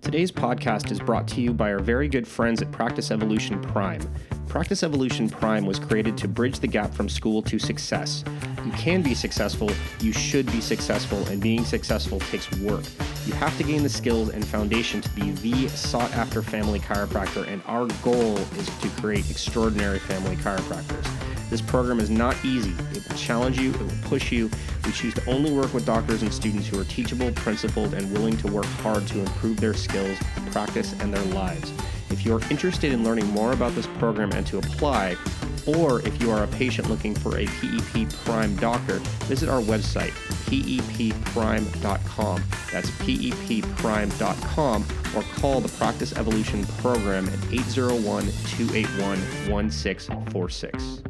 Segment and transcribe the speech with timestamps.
[0.00, 4.00] Today's podcast is brought to you by our very good friends at Practice Evolution Prime.
[4.46, 8.24] Practice Evolution Prime was created to bridge the gap from school to success.
[8.64, 12.84] You can be successful, you should be successful, and being successful takes work.
[13.26, 17.46] You have to gain the skills and foundation to be the sought after family chiropractor,
[17.48, 21.31] and our goal is to create extraordinary family chiropractors.
[21.52, 22.72] This program is not easy.
[22.96, 24.50] It will challenge you, it will push you.
[24.86, 28.38] We choose to only work with doctors and students who are teachable, principled, and willing
[28.38, 30.16] to work hard to improve their skills,
[30.50, 31.70] practice, and their lives.
[32.08, 35.18] If you're interested in learning more about this program and to apply,
[35.66, 38.94] or if you are a patient looking for a PEP Prime doctor,
[39.28, 40.12] visit our website,
[40.48, 42.42] pepprime.com.
[42.72, 48.24] That's pepprime.com, or call the Practice Evolution Program at 801
[48.56, 49.18] 281
[49.50, 51.02] 1646.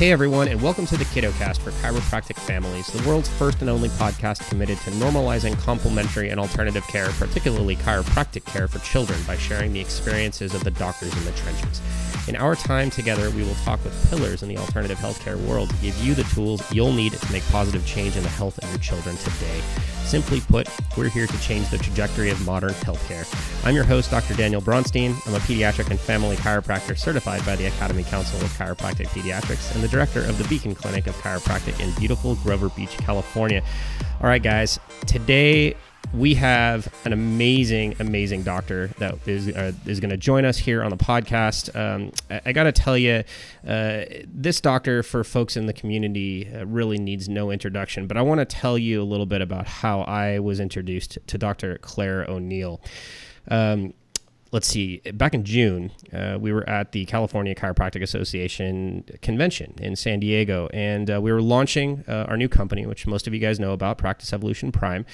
[0.00, 3.90] Hey everyone, and welcome to the KiddoCast for chiropractic families, the world's first and only
[3.90, 9.74] podcast committed to normalizing complementary and alternative care, particularly chiropractic care for children, by sharing
[9.74, 11.82] the experiences of the doctors in the trenches.
[12.28, 15.76] In our time together, we will talk with pillars in the alternative healthcare world to
[15.76, 18.78] give you the tools you'll need to make positive change in the health of your
[18.78, 19.60] children today.
[20.04, 23.26] Simply put, we're here to change the trajectory of modern healthcare.
[23.64, 24.34] I'm your host, Dr.
[24.34, 25.14] Daniel Bronstein.
[25.26, 29.82] I'm a pediatric and family chiropractor certified by the Academy Council of Chiropractic Pediatrics and
[29.82, 33.62] the director of the Beacon Clinic of Chiropractic in beautiful Grover Beach, California.
[34.20, 35.74] All right, guys, today
[36.12, 40.82] we have an amazing, amazing doctor that is uh, is going to join us here
[40.82, 41.74] on the podcast.
[41.76, 43.22] Um, I, I got to tell you,
[43.66, 48.06] uh, this doctor for folks in the community uh, really needs no introduction.
[48.06, 51.38] But I want to tell you a little bit about how I was introduced to
[51.38, 51.78] Dr.
[51.78, 52.80] Claire O'Neill.
[53.48, 53.94] Um,
[54.52, 59.94] let's see, back in June, uh, we were at the California Chiropractic Association convention in
[59.94, 63.40] San Diego, and uh, we were launching uh, our new company, which most of you
[63.40, 65.06] guys know about, Practice Evolution Prime.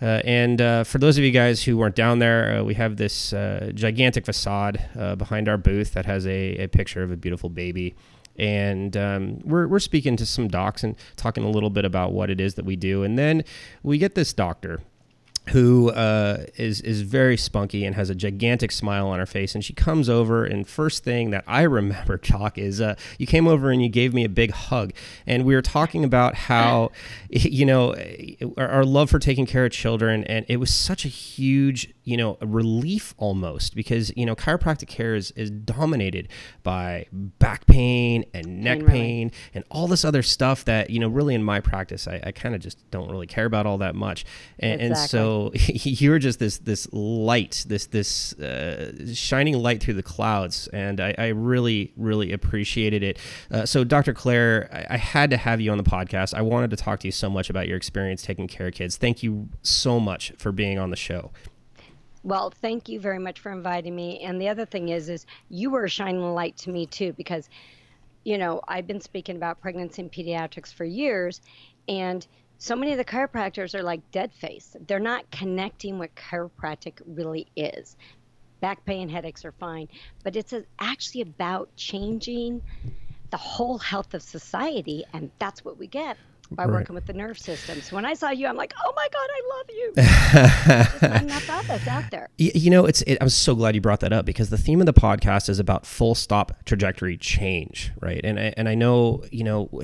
[0.00, 2.96] Uh, and uh, for those of you guys who weren't down there, uh, we have
[2.96, 3.30] this
[3.74, 4.82] gigantic facade
[5.16, 7.94] behind our booth that has a, a, picture of a beautiful baby.
[8.38, 12.28] And um, we're, we're speaking to some docs and talking a little bit about what
[12.28, 13.02] it is that we do.
[13.02, 13.44] And then
[13.82, 14.80] we get this doctor
[15.50, 19.54] who uh, is is very spunky and has a gigantic smile on her face.
[19.54, 23.46] And she comes over, and first thing that I remember, Chalk, is uh, you came
[23.46, 24.92] over and you gave me a big hug,
[25.26, 26.90] and we were talking about how,
[27.30, 27.94] you know,
[28.56, 32.38] our, love for taking care of children, and it was such a huge you know,
[32.40, 36.28] relief almost because, you know, chiropractic care is, is dominated
[36.62, 41.08] by back pain and neck pain, pain and all this other stuff that, you know,
[41.08, 43.96] really in my practice, I, I kind of just don't really care about all that
[43.96, 44.24] much.
[44.60, 44.86] And, exactly.
[44.86, 50.68] and so you're just this, this light, this, this uh, shining light through the clouds.
[50.68, 53.18] And I, I really, really appreciated it.
[53.50, 54.12] Uh, so Dr.
[54.12, 56.34] Claire, I, I had to have you on the podcast.
[56.34, 58.96] I wanted to talk to you so much about your experience taking care of kids.
[58.96, 61.30] Thank you so much for being on the show.
[62.26, 64.18] Well, thank you very much for inviting me.
[64.20, 67.48] And the other thing is, is you were a shining light to me too, because,
[68.24, 71.40] you know, I've been speaking about pregnancy and pediatrics for years,
[71.88, 72.26] and
[72.58, 74.76] so many of the chiropractors are like dead face.
[74.86, 77.96] They're not connecting what chiropractic really is.
[78.60, 79.88] Back pain, headaches are fine,
[80.24, 82.62] but it's a, actually about changing
[83.30, 86.16] the whole health of society, and that's what we get
[86.52, 86.72] by right.
[86.72, 87.82] working with the nerve system.
[87.82, 89.92] So when I saw you, I'm like, oh my god, I love you.
[91.28, 92.28] not enough of out there.
[92.38, 93.02] You know, it's.
[93.02, 95.58] It, I'm so glad you brought that up because the theme of the podcast is
[95.58, 98.20] about full stop trajectory change, right?
[98.24, 99.82] And I, and I know, you know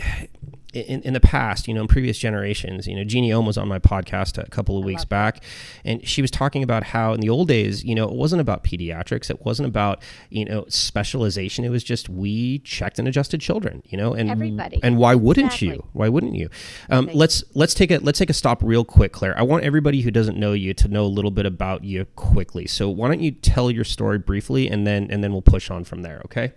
[0.72, 3.69] in, in the past, you know, in previous generations, you know, Jeannie Ohm was on
[3.69, 5.44] my podcast a couple of weeks back, that.
[5.84, 8.65] and she was talking about how in the old days, you know, it wasn't about
[8.65, 11.65] pediatrics, it wasn't about you know specialization.
[11.65, 14.81] It was just we checked and adjusted children, you know, and everybody.
[14.82, 15.69] And why wouldn't exactly.
[15.69, 15.84] you?
[15.93, 16.49] Why wouldn't you?
[16.91, 19.38] Um, let's let's take a let's take a stop real quick, Claire.
[19.38, 22.66] I want everybody who doesn't know you to know a little bit about you quickly.
[22.66, 25.85] So why don't you tell your story briefly, and then and then we'll push on
[25.85, 26.23] from there.
[26.25, 26.52] Okay.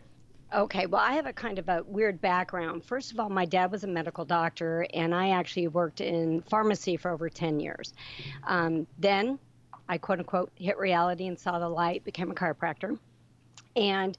[0.55, 2.85] Okay, well, I have a kind of a weird background.
[2.85, 6.95] First of all, my dad was a medical doctor, and I actually worked in pharmacy
[6.95, 7.93] for over 10 years.
[8.45, 9.37] Um, then
[9.89, 12.97] I quote unquote hit reality and saw the light, became a chiropractor.
[13.75, 14.17] And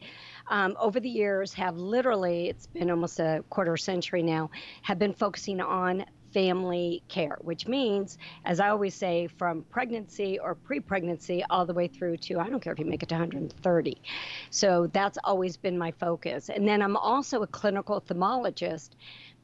[0.48, 4.50] um, over the years, have literally, it's been almost a quarter century now,
[4.82, 6.04] have been focusing on
[6.36, 11.72] family care, which means, as I always say, from pregnancy or pre pregnancy all the
[11.72, 14.02] way through to, I don't care if you make it to 130.
[14.50, 16.50] So that's always been my focus.
[16.50, 18.90] And then I'm also a clinical ophthalmologist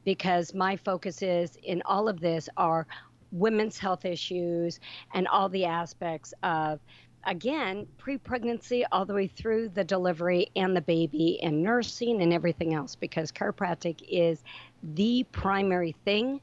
[0.05, 2.85] because my focus is in all of this are
[3.31, 4.79] women's health issues
[5.15, 6.79] and all the aspects of
[7.25, 12.31] again, pre pregnancy all the way through the delivery and the baby and nursing and
[12.31, 14.43] everything else, because chiropractic is
[14.83, 16.39] the primary thing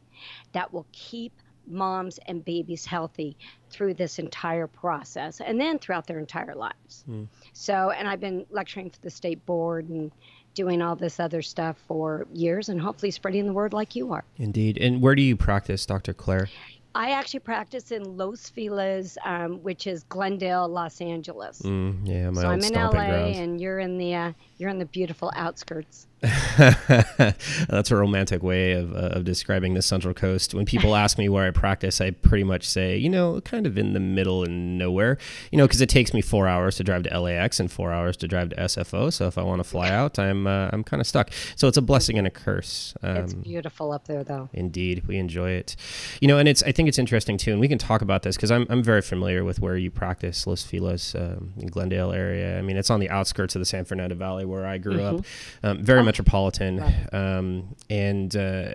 [0.52, 1.32] that will keep
[1.67, 3.37] moms and babies healthy
[3.70, 7.05] through this entire process and then throughout their entire lives.
[7.08, 7.28] Mm.
[7.52, 10.11] So, and I've been lecturing for the state board and
[10.55, 14.25] doing all this other stuff for years and hopefully spreading the word like you are.
[14.37, 14.78] Indeed.
[14.78, 16.12] And where do you practice, Dr.
[16.12, 16.49] Claire?
[16.94, 21.62] I actually practice in Los Feliz, um, which is Glendale, Los Angeles.
[21.62, 23.37] Mm, yeah, my so I'm in LA, ground.
[23.37, 26.08] and you're in the uh, you're in the beautiful outskirts.
[26.58, 30.55] That's a romantic way of, uh, of describing the Central Coast.
[30.55, 33.78] When people ask me where I practice, I pretty much say, you know, kind of
[33.78, 35.17] in the middle and nowhere,
[35.50, 38.19] you know, because it takes me four hours to drive to LAX and four hours
[38.19, 39.11] to drive to SFO.
[39.11, 41.31] So if I want to fly out, I'm uh, I'm kind of stuck.
[41.56, 42.93] So it's a blessing and a curse.
[43.02, 44.50] Um, it's beautiful up there, though.
[44.52, 45.75] Indeed, we enjoy it.
[46.20, 48.37] You know, and it's I think it's interesting too, and we can talk about this
[48.37, 52.58] because I'm I'm very familiar with where you practice, Los Feliz, um, in Glendale area.
[52.58, 55.17] I mean, it's on the outskirts of the San Fernando Valley where I grew mm-hmm.
[55.17, 55.25] up.
[55.62, 58.72] Um, very metropolitan, um, and uh,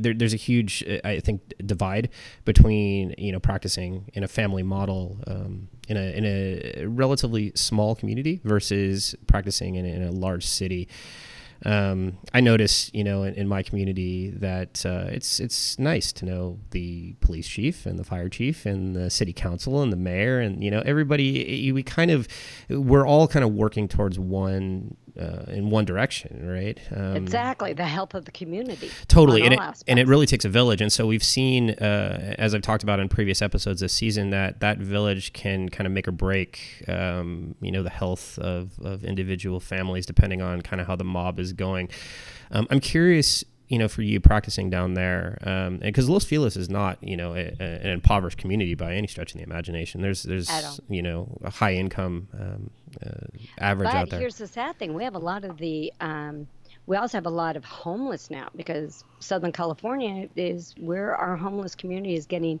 [0.00, 2.10] there, there's a huge, I think, divide
[2.44, 7.94] between you know practicing in a family model um, in a in a relatively small
[7.94, 10.88] community versus practicing in, in a large city
[11.64, 16.24] um, I notice, you know, in, in my community that uh, it's it's nice to
[16.24, 20.38] know the police chief and the fire chief and the city council and the mayor
[20.38, 21.72] and you know everybody.
[21.72, 22.28] We kind of
[22.68, 26.78] we're all kind of working towards one uh, in one direction, right?
[26.94, 28.90] Um, exactly, the health of the community.
[29.08, 30.80] Totally, and it, and it really takes a village.
[30.80, 34.60] And so we've seen, uh, as I've talked about in previous episodes this season, that
[34.60, 39.04] that village can kind of make or break, um, you know, the health of, of
[39.04, 41.88] individual families depending on kind of how the mob is going.
[42.50, 45.36] Um, I'm curious you know, for you practicing down there,
[45.82, 49.06] because um, Los Feliz is not, you know, a, a, an impoverished community by any
[49.06, 50.00] stretch of the imagination.
[50.00, 52.70] There's, there's, you know, a high income um,
[53.04, 53.26] uh,
[53.58, 54.20] average but out there.
[54.20, 56.48] here's the sad thing: we have a lot of the um,
[56.88, 61.74] we also have a lot of homeless now because Southern California is where our homeless
[61.74, 62.58] community is getting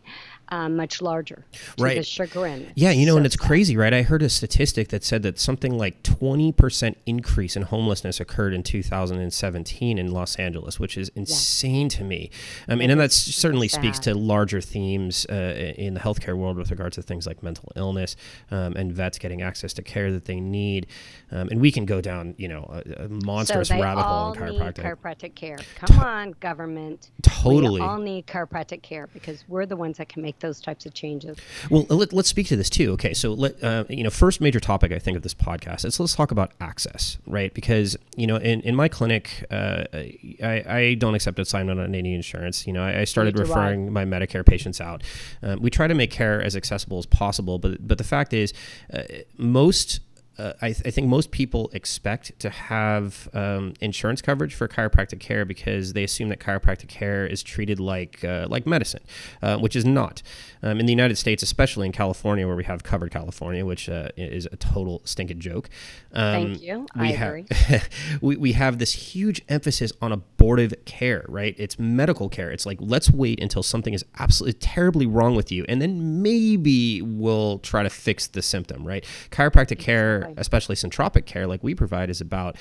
[0.50, 1.46] uh, much larger.
[1.78, 2.04] right.
[2.04, 2.70] Chagrin.
[2.74, 3.94] Yeah, you know, so and it's crazy, right?
[3.94, 8.62] I heard a statistic that said that something like 20% increase in homelessness occurred in
[8.62, 11.88] 2017 in Los Angeles, which is insane yeah.
[11.88, 12.30] to me.
[12.68, 16.70] I mean, and that certainly speaks to larger themes uh, in the healthcare world with
[16.70, 18.14] regards to things like mental illness
[18.50, 20.86] um, and vets getting access to care that they need.
[21.30, 24.34] Um, and we can go down, you know, a, a monstrous so rabbit hole in
[24.34, 24.84] chiropractic.
[24.84, 25.58] chiropractic care.
[25.76, 27.10] Come to- on, government.
[27.22, 27.80] Totally.
[27.80, 30.94] We all need chiropractic care because we're the ones that can make those types of
[30.94, 31.38] changes.
[31.70, 32.92] Well, let, us speak to this too.
[32.92, 35.98] Okay, so let uh, you know, first major topic I think of this podcast is
[36.00, 37.52] let's talk about access, right?
[37.54, 42.14] Because you know, in, in my clinic, uh, I, I don't accept assignment on any
[42.14, 42.66] insurance.
[42.66, 45.02] You know, I, I started referring my Medicare patients out.
[45.42, 48.52] Um, we try to make care as accessible as possible, but but the fact is,
[48.92, 49.02] uh,
[49.36, 50.00] most
[50.38, 55.18] uh, I, th- I, think most people expect to have um, insurance coverage for chiropractic
[55.18, 59.02] care because they assume that chiropractic care is treated like uh, like medicine,
[59.42, 60.22] uh, which is not.
[60.62, 64.08] Um, in the United States, especially in California, where we have covered California, which uh,
[64.16, 65.68] is a total stinking joke.
[66.12, 66.86] Um, Thank you.
[66.96, 67.46] We I ha- agree.
[68.20, 71.54] we, we have this huge emphasis on abortive care, right?
[71.58, 72.50] It's medical care.
[72.50, 77.02] It's like let's wait until something is absolutely terribly wrong with you, and then maybe
[77.02, 79.04] we'll try to fix the symptom, right?
[79.30, 82.56] Chiropractic care especially centropic care like we provide, is about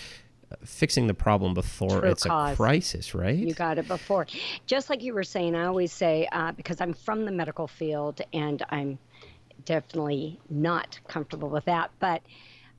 [0.51, 2.53] uh, fixing the problem before True it's cause.
[2.53, 3.37] a crisis, right?
[3.37, 4.27] You got it before.
[4.65, 8.21] Just like you were saying, I always say, uh, because I'm from the medical field
[8.33, 8.97] and I'm
[9.65, 12.21] definitely not comfortable with that, but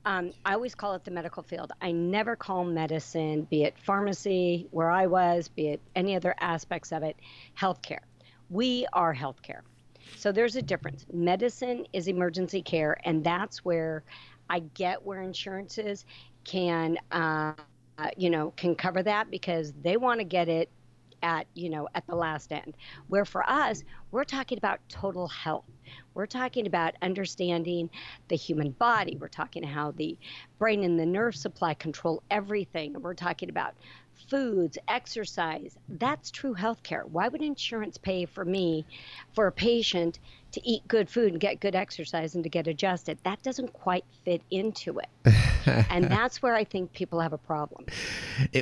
[0.05, 1.71] um, I always call it the medical field.
[1.81, 6.91] I never call medicine, be it pharmacy, where I was, be it any other aspects
[6.91, 7.15] of it,
[7.57, 7.99] healthcare.
[8.49, 9.61] We are healthcare.
[10.15, 11.05] So there's a difference.
[11.13, 14.03] Medicine is emergency care, and that's where
[14.49, 16.05] I get where insurances
[16.43, 17.53] can, uh,
[18.17, 20.69] you know, can cover that because they want to get it
[21.21, 22.75] at you know at the last end.
[23.07, 25.65] Where for us we're talking about total health.
[26.13, 27.89] We're talking about understanding
[28.27, 29.17] the human body.
[29.19, 30.17] We're talking how the
[30.57, 32.95] brain and the nerve supply control everything.
[33.01, 33.73] We're talking about
[34.29, 35.77] foods, exercise.
[35.87, 37.03] That's true health care.
[37.05, 38.85] Why would insurance pay for me,
[39.33, 40.19] for a patient,
[40.51, 43.17] to eat good food and get good exercise and to get adjusted?
[43.23, 45.33] That doesn't quite fit into it.
[45.89, 47.85] and that's where I think people have a problem.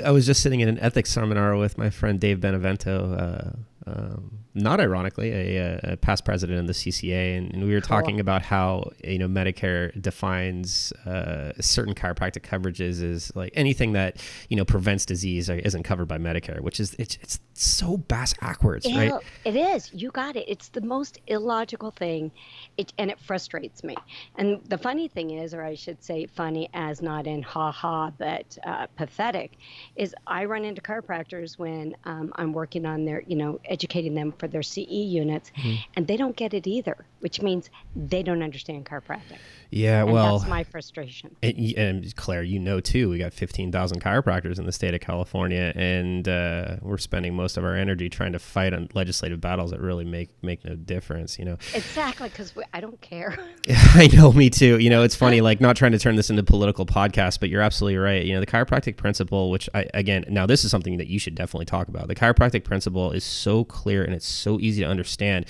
[0.03, 3.13] I was just sitting in an ethics seminar with my friend Dave Benevento.
[3.13, 3.51] Uh,
[3.87, 7.95] um, not ironically, a, a, past president of the CCA, and, and we were cool.
[7.95, 14.17] talking about how you know Medicare defines uh, certain chiropractic coverages as like anything that
[14.49, 18.85] you know prevents disease isn't covered by Medicare, which is it's, it's so bass backwards,
[18.91, 19.13] right?
[19.45, 19.91] It is.
[19.93, 20.45] You got it.
[20.47, 22.31] It's the most illogical thing,
[22.77, 23.95] it, and it frustrates me.
[24.37, 28.11] And the funny thing is, or I should say, funny as not in ha ha,
[28.17, 29.53] but uh, pathetic,
[29.95, 34.33] is I run into chiropractors when um, I'm working on their, you know, educating them
[34.39, 34.87] for their CE
[35.21, 35.75] units, mm-hmm.
[35.95, 39.37] and they don't get it either, which means they don't understand chiropractic.
[39.69, 41.35] Yeah, and well, that's my frustration.
[41.43, 45.73] And, and, Claire, you know too, we got 15,000 chiropractors in the state of California,
[45.75, 49.79] and uh, we're spending most of our energy trying to fight on legislative battles that
[49.79, 51.37] really make make no difference.
[51.37, 53.37] You know, exactly because I don't care.
[53.69, 54.79] I know, me too.
[54.79, 57.49] You know, it's funny, like not trying to turn this into a political podcast, but
[57.49, 58.25] you're absolutely right.
[58.25, 61.35] You know, the chiropractic principle, which I again, now this is something that you should
[61.35, 62.07] definitely talk about.
[62.07, 65.45] The chiropractic principle is so clear and it's so easy to understand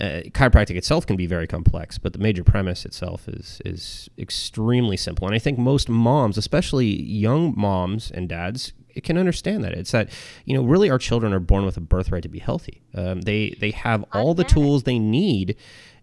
[0.00, 4.96] uh, chiropractic itself can be very complex, but the major premise itself is is extremely
[4.96, 5.26] simple.
[5.26, 8.72] And I think most moms, especially young moms and dads,
[9.02, 9.72] can understand that.
[9.72, 10.10] It's that
[10.44, 12.82] you know really our children are born with a birthright to be healthy.
[12.94, 15.56] Um, they they have all the tools they need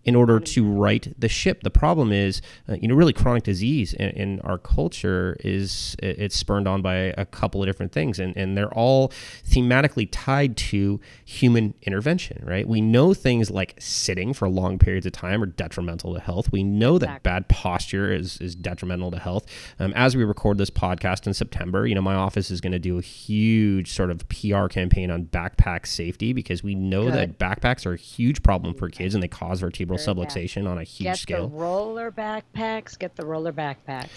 [0.10, 1.62] in order to right the ship.
[1.62, 6.36] The problem is, uh, you know, really chronic disease in, in, our culture is it's
[6.36, 9.10] spurned on by a couple of different things, and, and they're all
[9.48, 12.68] thematically tied to human intervention, right?
[12.68, 16.51] We know things like sitting for long periods of time are detrimental to health.
[16.51, 17.30] We know that exactly.
[17.30, 19.46] bad posture is, is detrimental to health.
[19.78, 22.80] Um, as we record this podcast in September, you know, my office is going to
[22.80, 27.13] do a huge sort of PR campaign on backpack safety because we know Good.
[27.13, 30.77] that backpacks are a huge problem for kids and they cause vertebral vertebral subluxation on
[30.77, 31.48] a huge get scale.
[31.48, 32.98] Get the roller backpacks.
[32.98, 34.10] Get the roller backpacks.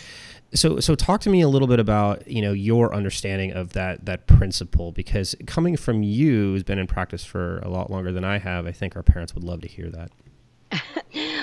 [0.55, 4.05] So, so talk to me a little bit about you know your understanding of that
[4.05, 8.25] that principle because coming from you who's been in practice for a lot longer than
[8.25, 10.11] I have, I think our parents would love to hear that.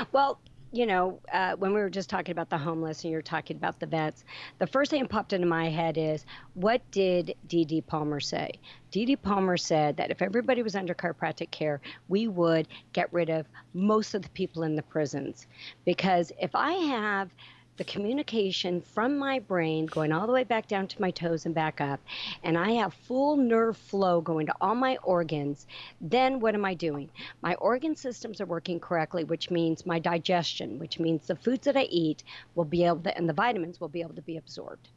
[0.12, 0.40] well,
[0.72, 3.80] you know, uh, when we were just talking about the homeless and you're talking about
[3.80, 4.24] the vets,
[4.60, 7.82] the first thing that popped into my head is what did D.D.
[7.82, 8.52] Palmer say?
[8.92, 9.16] D.D.
[9.18, 14.14] Palmer said that if everybody was under chiropractic care, we would get rid of most
[14.14, 15.48] of the people in the prisons.
[15.86, 17.30] Because if I have
[17.80, 21.56] the communication from my brain going all the way back down to my toes and
[21.56, 22.02] back up,
[22.44, 25.66] and I have full nerve flow going to all my organs,
[26.02, 27.10] then what am I doing?
[27.42, 31.78] My organ systems are working correctly, which means my digestion, which means the foods that
[31.78, 34.90] I eat will be able to, and the vitamins will be able to be absorbed.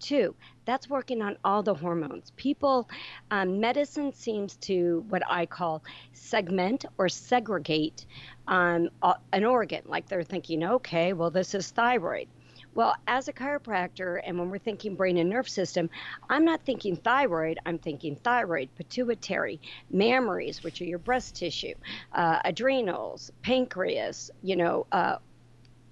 [0.00, 2.32] Two, that's working on all the hormones.
[2.36, 2.88] People,
[3.30, 8.06] um, medicine seems to what I call segment or segregate
[8.48, 8.88] um,
[9.32, 9.82] an organ.
[9.84, 12.28] Like they're thinking, okay, well, this is thyroid.
[12.74, 15.90] Well, as a chiropractor, and when we're thinking brain and nerve system,
[16.28, 19.60] I'm not thinking thyroid, I'm thinking thyroid, pituitary,
[19.92, 21.74] mammaries, which are your breast tissue,
[22.12, 25.16] uh, adrenals, pancreas, you know, uh,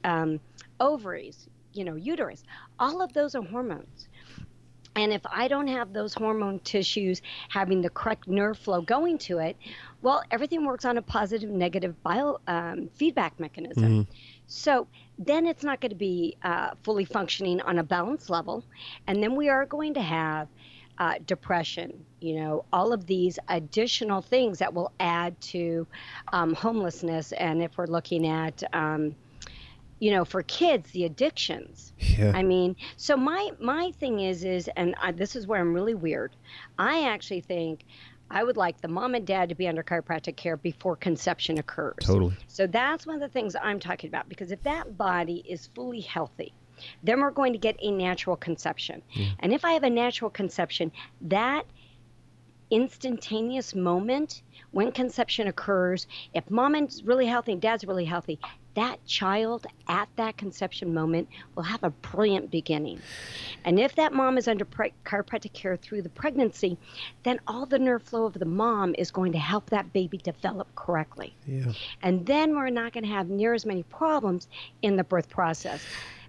[0.05, 0.41] um,
[0.79, 2.43] ovaries, you know, uterus.
[2.79, 4.09] All of those are hormones.
[4.97, 9.39] And if I don't have those hormone tissues having the correct nerve flow going to
[9.39, 9.57] it,
[10.03, 13.85] well, everything works on a positive, negative bio um, feedback mechanism.
[13.85, 14.13] Mm-hmm.
[14.49, 18.65] So then it's not going to be uh, fully functioning on a balance level.
[19.07, 20.49] And then we are going to have
[20.99, 25.87] uh, depression, you know, all of these additional things that will add to
[26.33, 27.31] um, homelessness.
[27.33, 29.15] And if we're looking at, um,
[29.99, 32.33] you know for kids the addictions yeah.
[32.35, 35.95] i mean so my my thing is is and I, this is where i'm really
[35.95, 36.35] weird
[36.79, 37.85] i actually think
[38.31, 41.97] I would like the mom and dad to be under chiropractic care before conception occurs.
[42.03, 42.37] Totally.
[42.47, 46.01] So that's one of the things I'm talking about because if that body is fully
[46.01, 46.53] healthy,
[47.03, 49.03] then we're going to get a natural conception.
[49.13, 49.31] Yeah.
[49.41, 51.65] And if I have a natural conception, that
[52.71, 58.39] instantaneous moment when conception occurs, if mom is really healthy and dad's really healthy,
[58.75, 63.01] that child at that conception moment will have a brilliant beginning.
[63.65, 66.79] And if that mom is under pre- chiropractic care through the pregnancy,
[67.25, 70.73] then all the nerve flow of the mom is going to help that baby develop
[70.77, 71.35] correctly.
[71.45, 71.73] Yeah.
[72.03, 74.47] And then we're not going to have near as many problems
[74.83, 75.83] in the birth process.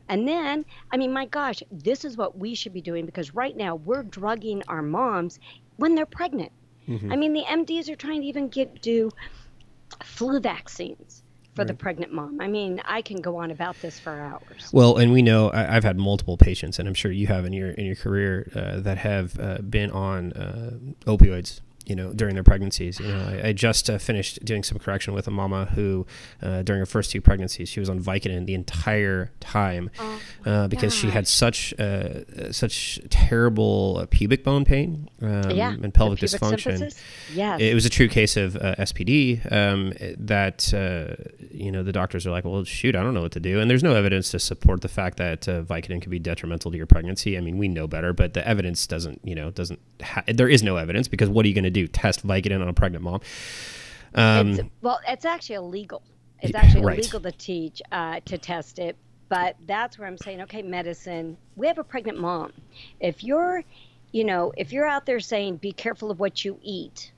[0.08, 3.55] And then, I mean, my gosh, this is what we should be doing because right
[3.55, 5.39] now we're drugging our moms
[5.80, 6.52] when they're pregnant.
[6.88, 7.12] Mm-hmm.
[7.12, 9.12] I mean, the MDs are trying to even get do
[10.04, 11.24] flu vaccines
[11.56, 11.68] for right.
[11.68, 12.40] the pregnant mom.
[12.42, 14.70] I mean, I can go on about this for hours.
[14.72, 17.54] Well, and we know I, have had multiple patients, and I'm sure you have in
[17.54, 22.36] your in your career uh, that have uh, been on uh, opioids you know, during
[22.36, 23.00] their pregnancies.
[23.00, 26.05] You know, I, I just uh, finished doing some correction with a mama who,
[26.41, 30.67] uh, during her first two pregnancies, she was on Vicodin the entire time Oh, uh,
[30.67, 35.72] because she had such uh, such terrible uh, pubic bone pain um, yeah.
[35.72, 36.96] and pelvic dysfunction.
[37.34, 37.60] Yes.
[37.60, 41.15] It was a true case of uh, SPD um, that uh,
[41.51, 43.69] you know the doctors are like, well, shoot, I don't know what to do, and
[43.69, 46.86] there's no evidence to support the fact that uh, Vicodin could be detrimental to your
[46.86, 47.38] pregnancy.
[47.38, 49.79] I mean, we know better, but the evidence doesn't, you know, doesn't.
[50.03, 51.79] Ha- there is no evidence because what are you going to do?
[51.88, 53.22] Test Vicodin on a pregnant mom?
[54.14, 56.02] Um, it's, well, it's actually illegal.
[56.42, 56.98] It's actually right.
[56.98, 58.96] illegal to teach uh, to test it.
[59.30, 61.38] But that's where I'm saying, okay, medicine.
[61.56, 62.52] We have a pregnant mom.
[63.00, 63.64] If you're,
[64.12, 67.12] you know, if you're out there saying, be careful of what you eat,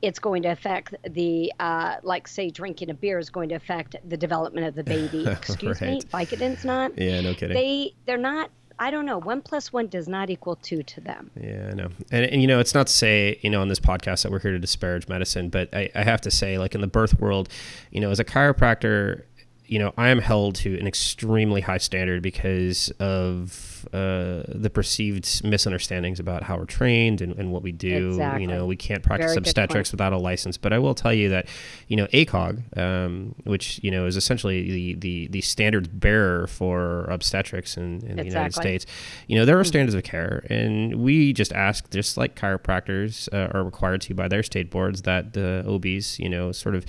[0.00, 3.96] it's going to affect the, uh, like say, drinking a beer is going to affect
[4.08, 5.26] the development of the baby.
[5.30, 6.96] Excuse me, Vicodin's not.
[6.96, 7.56] yeah, no kidding.
[7.56, 8.50] They they're not.
[8.78, 9.18] I don't know.
[9.18, 11.30] One plus one does not equal two to them.
[11.40, 11.88] Yeah, I know.
[12.10, 14.38] And, and, you know, it's not to say, you know, on this podcast that we're
[14.40, 17.48] here to disparage medicine, but I, I have to say, like in the birth world,
[17.90, 19.22] you know, as a chiropractor,
[19.68, 25.44] you know, I am held to an extremely high standard because of uh, the perceived
[25.44, 28.08] misunderstandings about how we're trained and, and what we do.
[28.08, 28.42] Exactly.
[28.42, 30.56] You know, we can't practice Very obstetrics without a license.
[30.56, 31.46] But I will tell you that,
[31.88, 37.04] you know, ACOG, um, which you know is essentially the the the standards bearer for
[37.04, 38.86] obstetrics in, in the United States,
[39.26, 43.56] you know, there are standards of care, and we just ask, just like chiropractors uh,
[43.56, 46.84] are required to by their state boards, that the OBs, you know, sort of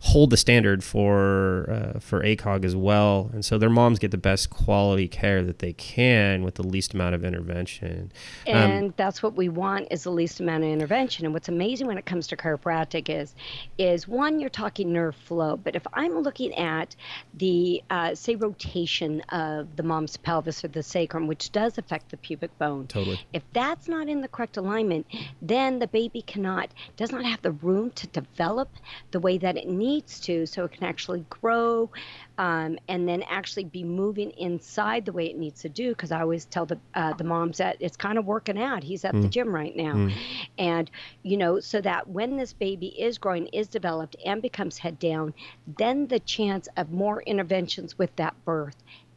[0.00, 4.18] hold the standard for uh, for ACOG as well, and so their moms get the
[4.18, 8.12] best quality care that they can with the least amount of intervention.
[8.46, 11.86] Um, and that's what we want is the least amount of intervention and what's amazing
[11.86, 13.34] when it comes to chiropractic is
[13.78, 16.94] is one you're talking nerve flow but if i'm looking at
[17.34, 22.16] the uh, say rotation of the mom's pelvis or the sacrum which does affect the
[22.18, 23.20] pubic bone Totally.
[23.32, 25.06] if that's not in the correct alignment
[25.42, 28.68] then the baby cannot does not have the room to develop
[29.10, 31.90] the way that it needs to so it can actually grow
[32.38, 35.90] um, and then actually be moving inside the way it needs to do.
[35.90, 38.82] Because I always tell the uh, the moms that it's kind of working out.
[38.82, 40.10] He's at the gym right now,
[40.58, 40.90] and
[41.22, 45.34] you know, so that when this baby is growing, is developed, and becomes head down,
[45.78, 48.76] then the chance of more interventions with that birth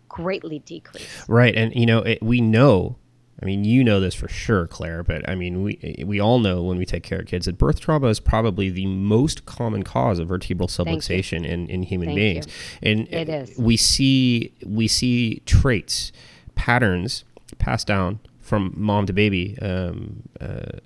[0.09, 1.27] greatly decrease.
[1.27, 2.95] Right, and you know, it, we know.
[3.41, 5.03] I mean, you know this for sure, Claire.
[5.03, 7.79] But I mean, we we all know when we take care of kids that birth
[7.79, 12.47] trauma is probably the most common cause of vertebral subluxation in, in human Thank beings,
[12.81, 13.57] and It is.
[13.57, 16.11] we see we see traits,
[16.55, 17.25] patterns
[17.59, 19.57] passed down from mom to baby.
[19.61, 20.79] Um, uh,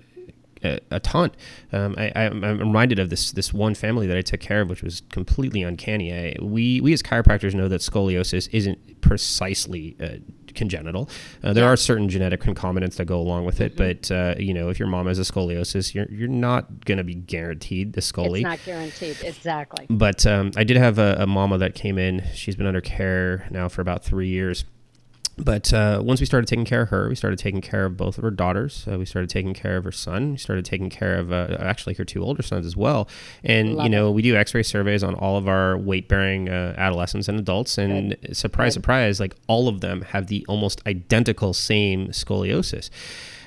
[0.64, 1.32] a, a ton.
[1.72, 4.68] Um, I, I, I'm reminded of this this one family that I took care of,
[4.68, 6.12] which was completely uncanny.
[6.12, 10.18] I, we we as chiropractors know that scoliosis isn't precisely uh,
[10.54, 11.08] congenital.
[11.42, 14.68] Uh, there are certain genetic concomitants that go along with it, but uh, you know,
[14.68, 18.38] if your mom has a scoliosis, you're you're not going to be guaranteed the scoli.
[18.38, 19.16] It's not guaranteed.
[19.22, 19.86] Exactly.
[19.88, 22.22] But um, I did have a, a mama that came in.
[22.34, 24.64] She's been under care now for about three years.
[25.38, 28.18] But uh, once we started taking care of her, we started taking care of both
[28.18, 28.86] of her daughters.
[28.90, 30.32] Uh, we started taking care of her son.
[30.32, 33.08] We started taking care of uh, actually her two older sons as well.
[33.42, 37.28] And Love you know, we do X-ray surveys on all of our weight-bearing uh, adolescents
[37.28, 37.78] and adults.
[37.78, 38.80] And surprise, Good.
[38.80, 42.90] surprise, like all of them have the almost identical same scoliosis.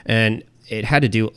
[0.07, 1.29] And it had to do,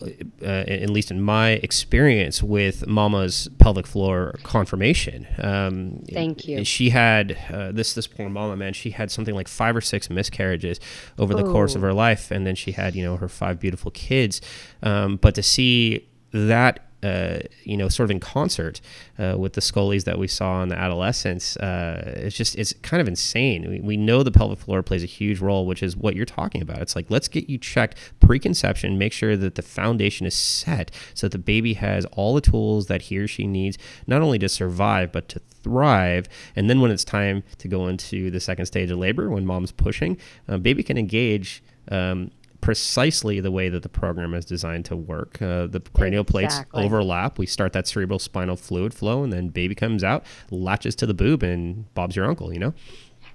[0.42, 5.26] uh, at least in my experience, with Mama's pelvic floor confirmation.
[5.38, 6.64] Um, Thank you.
[6.64, 8.72] She had uh, this this poor Mama man.
[8.72, 10.80] She had something like five or six miscarriages
[11.18, 11.88] over the course of Oh.
[11.88, 14.40] her life, and then she had you know her five beautiful kids.
[14.82, 18.80] Um, but to see that uh, you know, sort of in concert
[19.18, 21.56] uh, with the scolies that we saw in the adolescence.
[21.56, 23.68] Uh, it's just, it's kind of insane.
[23.70, 26.60] We, we know the pelvic floor plays a huge role, which is what you're talking
[26.60, 26.82] about.
[26.82, 31.26] It's like, let's get you checked preconception, make sure that the foundation is set so
[31.26, 34.48] that the baby has all the tools that he or she needs, not only to
[34.48, 36.26] survive, but to thrive.
[36.56, 39.72] And then when it's time to go into the second stage of labor, when mom's
[39.72, 41.62] pushing, uh, baby can engage.
[41.90, 45.40] Um, precisely the way that the program is designed to work.
[45.40, 47.38] Uh, the cranial plates overlap.
[47.38, 51.14] We start that cerebral spinal fluid flow, and then baby comes out, latches to the
[51.14, 52.52] boob, and Bob's your uncle.
[52.52, 52.74] You know.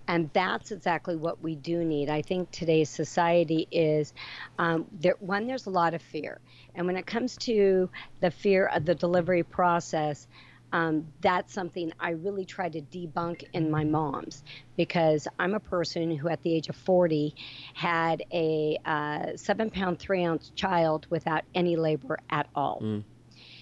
[0.07, 2.09] And that's exactly what we do need.
[2.09, 4.13] I think today's society is
[4.59, 5.15] um, there.
[5.19, 6.39] One, there's a lot of fear,
[6.75, 10.27] and when it comes to the fear of the delivery process,
[10.73, 14.43] um, that's something I really try to debunk in my moms
[14.75, 17.35] because I'm a person who, at the age of 40,
[17.75, 22.79] had a uh, seven pound, three ounce child without any labor at all.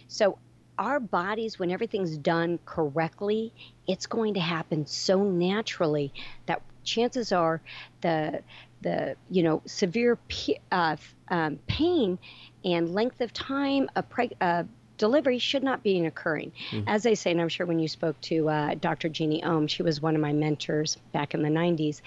[0.07, 0.37] So,
[0.79, 3.53] our bodies, when everything's done correctly,
[3.87, 6.13] it's going to happen so naturally
[6.47, 7.61] that chances are
[8.01, 8.41] the
[8.81, 10.95] the you know severe p- uh,
[11.29, 12.17] um, pain
[12.63, 14.63] and length of time of preg- uh,
[15.01, 16.51] delivery should not be occurring.
[16.69, 16.87] Mm-hmm.
[16.87, 19.09] As I say, and I'm sure when you spoke to uh, Dr.
[19.09, 22.01] Jeannie Ohm, she was one of my mentors back in the 90s,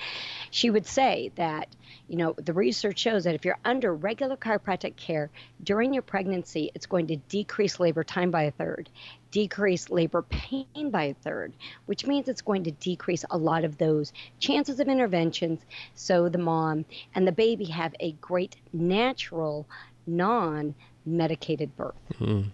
[0.52, 1.66] she would say that,
[2.06, 5.28] you know, the research shows that if you're under regular chiropractic care
[5.60, 8.88] during your pregnancy, it's going to decrease labor time by a third,
[9.32, 11.52] decrease labor pain by a third,
[11.86, 15.60] which means it's going to decrease a lot of those chances of interventions
[15.96, 19.66] so the mom and the baby have a great natural
[20.06, 21.96] non medicated birth.
[22.20, 22.50] Mm-hmm.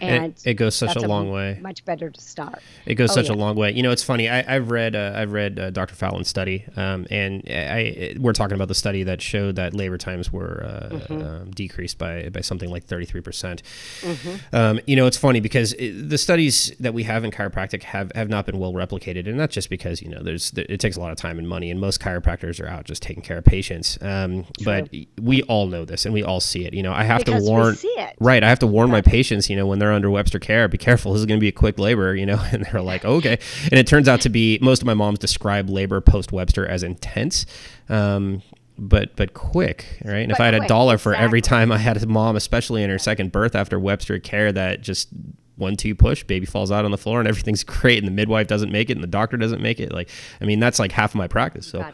[0.00, 1.58] And it, it, goes such a long a way.
[1.60, 2.60] Much better to start.
[2.84, 3.34] It goes oh, such yeah.
[3.34, 3.72] a long way.
[3.72, 4.28] You know, it's funny.
[4.28, 5.94] I, have read uh, I've read uh, Dr.
[5.94, 10.32] Fallon's study, um, and I, we're talking about the study that showed that labor times
[10.32, 11.22] were uh, mm-hmm.
[11.22, 13.62] um, decreased by by something like thirty three percent.
[14.00, 14.54] Mm-hmm.
[14.54, 18.12] Um, you know, it's funny because it, the studies that we have in chiropractic have
[18.14, 21.00] have not been well replicated, and not just because you know there's it takes a
[21.00, 23.98] lot of time and money, and most chiropractors are out just taking care of patients.
[24.02, 26.74] Um, but we all know this, and we all see it.
[26.74, 27.76] You know, I have because to warn.
[28.20, 29.50] Right, I have to warn my patients.
[29.50, 31.12] You know, when they're under Webster care, be careful.
[31.12, 32.42] This is going to be a quick labor, you know?
[32.52, 33.38] And they're like, okay.
[33.64, 36.82] And it turns out to be most of my moms describe labor post Webster as
[36.82, 37.44] intense.
[37.88, 38.42] Um,
[38.78, 40.18] but but quick, right?
[40.18, 41.24] And but if I had quick, a dollar for exactly.
[41.24, 44.80] every time I had a mom, especially in her second birth after Webster care, that
[44.80, 45.08] just
[45.56, 48.46] one two push, baby falls out on the floor and everything's great, and the midwife
[48.46, 49.92] doesn't make it, and the doctor doesn't make it.
[49.92, 51.66] Like, I mean, that's like half of my practice.
[51.66, 51.84] So,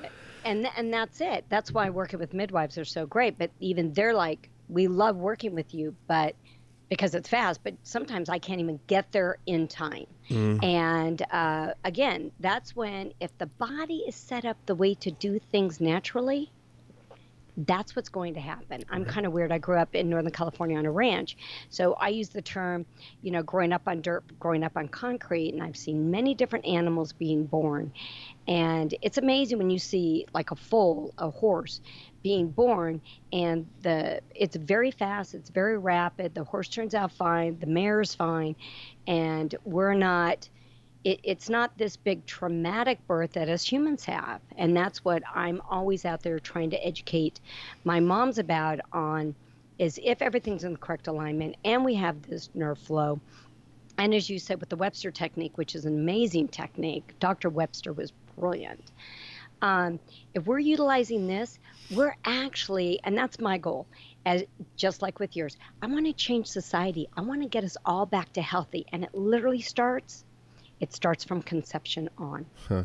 [0.44, 1.44] and and that's it.
[1.48, 3.38] That's why working with midwives are so great.
[3.38, 6.34] But even they're like, we love working with you, but
[6.92, 10.04] because it's fast, but sometimes I can't even get there in time.
[10.28, 10.62] Mm.
[10.62, 15.40] And uh, again, that's when if the body is set up the way to do
[15.50, 16.52] things naturally,
[17.56, 18.84] that's what's going to happen.
[18.90, 19.52] I'm kind of weird.
[19.52, 21.38] I grew up in Northern California on a ranch.
[21.70, 22.84] So I use the term,
[23.22, 26.66] you know, growing up on dirt, growing up on concrete, and I've seen many different
[26.66, 27.90] animals being born.
[28.46, 31.80] And it's amazing when you see like a foal, a horse,
[32.22, 33.00] being born
[33.32, 38.00] and the it's very fast it's very rapid the horse turns out fine the mare
[38.00, 38.54] is fine
[39.06, 40.48] and we're not
[41.04, 45.60] it, it's not this big traumatic birth that us humans have and that's what i'm
[45.68, 47.40] always out there trying to educate
[47.84, 49.34] my moms about on
[49.78, 53.20] is if everything's in the correct alignment and we have this nerve flow.
[53.98, 57.92] And as you said with the webster technique which is an amazing technique dr webster
[57.92, 58.90] was brilliant
[59.62, 60.00] um,
[60.34, 61.58] if we're utilizing this,
[61.90, 63.86] we're actually, and that's my goal,
[64.26, 64.44] as
[64.76, 67.08] just like with yours, I want to change society.
[67.16, 70.24] I want to get us all back to healthy, and it literally starts.
[70.80, 72.44] It starts from conception on.
[72.68, 72.82] Huh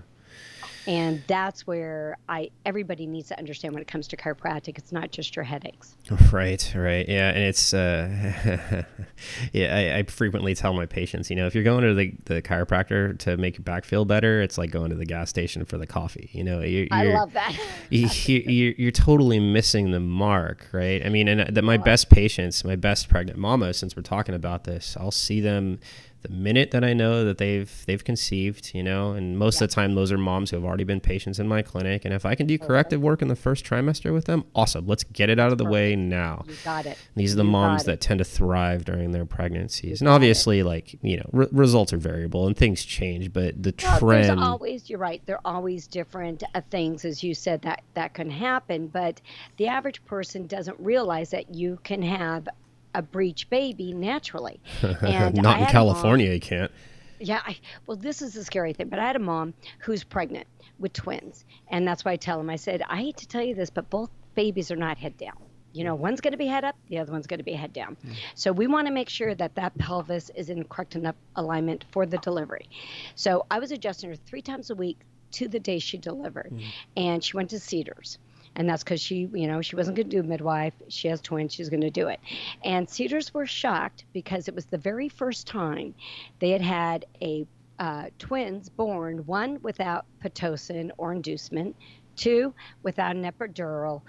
[0.88, 4.78] and that's where I everybody needs to understand when it comes to chiropractic.
[4.78, 5.95] It's not just your headaches.
[6.32, 8.84] Right, right, yeah, and it's uh,
[9.54, 9.76] yeah.
[9.76, 13.19] I, I, frequently tell my patients, you know, if you're going to the, the chiropractor
[13.19, 15.88] to make your back feel better, it's like going to the gas station for the
[15.88, 16.30] coffee.
[16.32, 17.58] You know, you're, I love that.
[17.89, 21.06] you, you're, you're totally missing the mark, right?
[21.06, 24.36] I mean, and uh, that my best patients, my best pregnant mama, since we're talking
[24.36, 25.80] about this, I'll see them
[26.28, 29.66] the minute that I know that they've they've conceived, you know, and most yeah.
[29.66, 32.06] of the time those are moms who have already been patients in my clinic.
[32.06, 34.86] And if I can do corrective work in the first trimester with them, awesome.
[34.86, 36.44] Let's get it out of the way now.
[36.48, 36.98] You got it.
[37.16, 40.66] These are the you moms that tend to thrive during their pregnancies, and obviously, it.
[40.66, 44.26] like you know, re- results are variable and things change, but the well, trend.
[44.26, 45.22] There's always you're right.
[45.26, 48.88] There are always different uh, things, as you said, that that can happen.
[48.88, 49.22] But
[49.58, 52.48] the average person doesn't realize that you can have
[52.93, 54.60] a breech baby naturally.
[55.02, 56.71] And Not in California, you can't.
[57.19, 58.89] Yeah, I, well, this is the scary thing.
[58.89, 60.47] But I had a mom who's pregnant
[60.80, 62.50] with twins, and that's why I tell them.
[62.50, 65.38] I said, I hate to tell you this, but both babies are not head down.
[65.73, 67.73] You know, one's going to be head up, the other one's going to be head
[67.73, 67.97] down.
[68.06, 68.15] Mm.
[68.36, 72.06] So we want to make sure that that pelvis is in correct enough alignment for
[72.06, 72.69] the delivery.
[73.15, 74.97] So I was adjusting her three times a week
[75.34, 76.63] to the day she delivered, mm.
[76.95, 78.17] and she went to Cedars
[78.58, 80.74] and that's because she, you know, she wasn't going to do midwife.
[80.89, 81.54] She has twins.
[81.54, 82.20] She's going to do it.
[82.65, 85.93] And Cedars were shocked because it was the very first time
[86.39, 87.46] they had had a
[87.80, 91.76] uh, twins born, one without pitocin or inducement,
[92.15, 94.02] two without an epidural,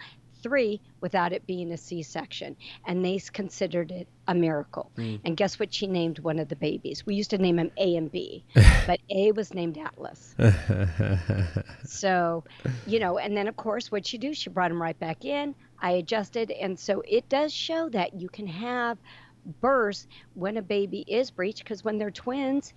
[0.42, 4.90] three without it being a C-section, and they considered it a miracle.
[4.96, 5.20] Mm.
[5.24, 5.72] And guess what?
[5.72, 7.06] She named one of the babies.
[7.06, 8.44] We used to name him A and B,
[8.86, 10.34] but A was named Atlas.
[11.84, 12.44] so,
[12.86, 14.34] you know, and then of course, what she do?
[14.34, 15.54] She brought him right back in.
[15.80, 18.98] I adjusted, and so it does show that you can have
[19.60, 22.74] births when a baby is breached because when they're twins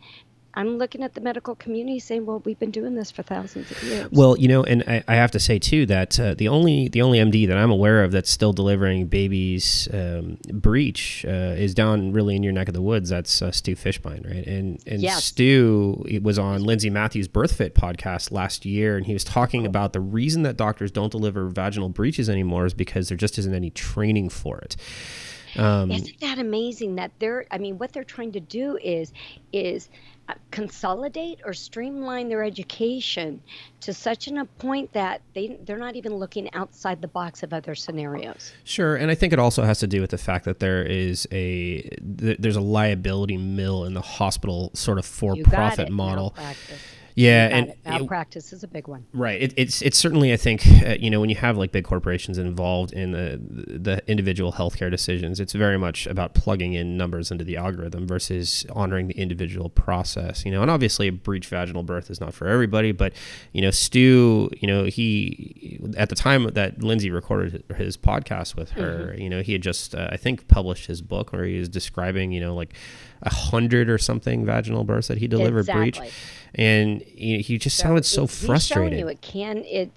[0.54, 3.84] I'm looking at the medical community saying, "Well, we've been doing this for thousands of
[3.84, 6.90] years." Well, you know, and I, I have to say too that uh, the only
[6.90, 11.74] the only MD that I'm aware of that's still delivering babies um, breech uh, is
[11.74, 13.10] down really in your neck of the woods.
[13.10, 14.46] That's uh, Stu Fischbein, right?
[14.46, 15.24] And and yes.
[15.24, 20.02] Stu was on Lindsey Mathews' BirthFit podcast last year, and he was talking about the
[20.02, 24.30] reason that doctors don't deliver vaginal breeches anymore is because there just isn't any training
[24.30, 24.76] for it.
[25.58, 26.96] Um, Isn't that amazing?
[26.96, 29.12] That they're, I mean, what they're trying to do is,
[29.52, 29.90] is
[30.52, 33.42] consolidate or streamline their education
[33.82, 37.54] to such an, a point that they they're not even looking outside the box of
[37.54, 38.54] other scenarios.
[38.64, 41.28] Sure, and I think it also has to do with the fact that there is
[41.32, 46.34] a there's a liability mill in the hospital sort of for-profit model.
[46.36, 46.80] Malpractice.
[47.16, 49.06] Yeah, and malpractice is a big one.
[49.14, 49.42] Right.
[49.42, 52.38] It, it's it's certainly I think uh, you know when you have like big corporations
[52.38, 57.44] involved in the the individual healthcare decisions, it's very much about plugging in numbers into
[57.44, 60.46] the algorithm versus honoring the individual process.
[60.46, 63.14] You know, and obviously a breech vaginal birth is not for everybody, but
[63.52, 68.72] you know, Stu, you know, he at the time that Lindsey recorded his podcast with
[68.72, 69.22] her, mm-hmm.
[69.22, 72.32] you know, he had just uh, I think published his book where he was describing
[72.32, 72.74] you know like
[73.24, 75.92] a hundred or something vaginal births that he delivered exactly.
[75.92, 76.14] breech
[76.56, 79.00] and he, he just so sounded so frustrated.
[79.00, 79.92] You it can it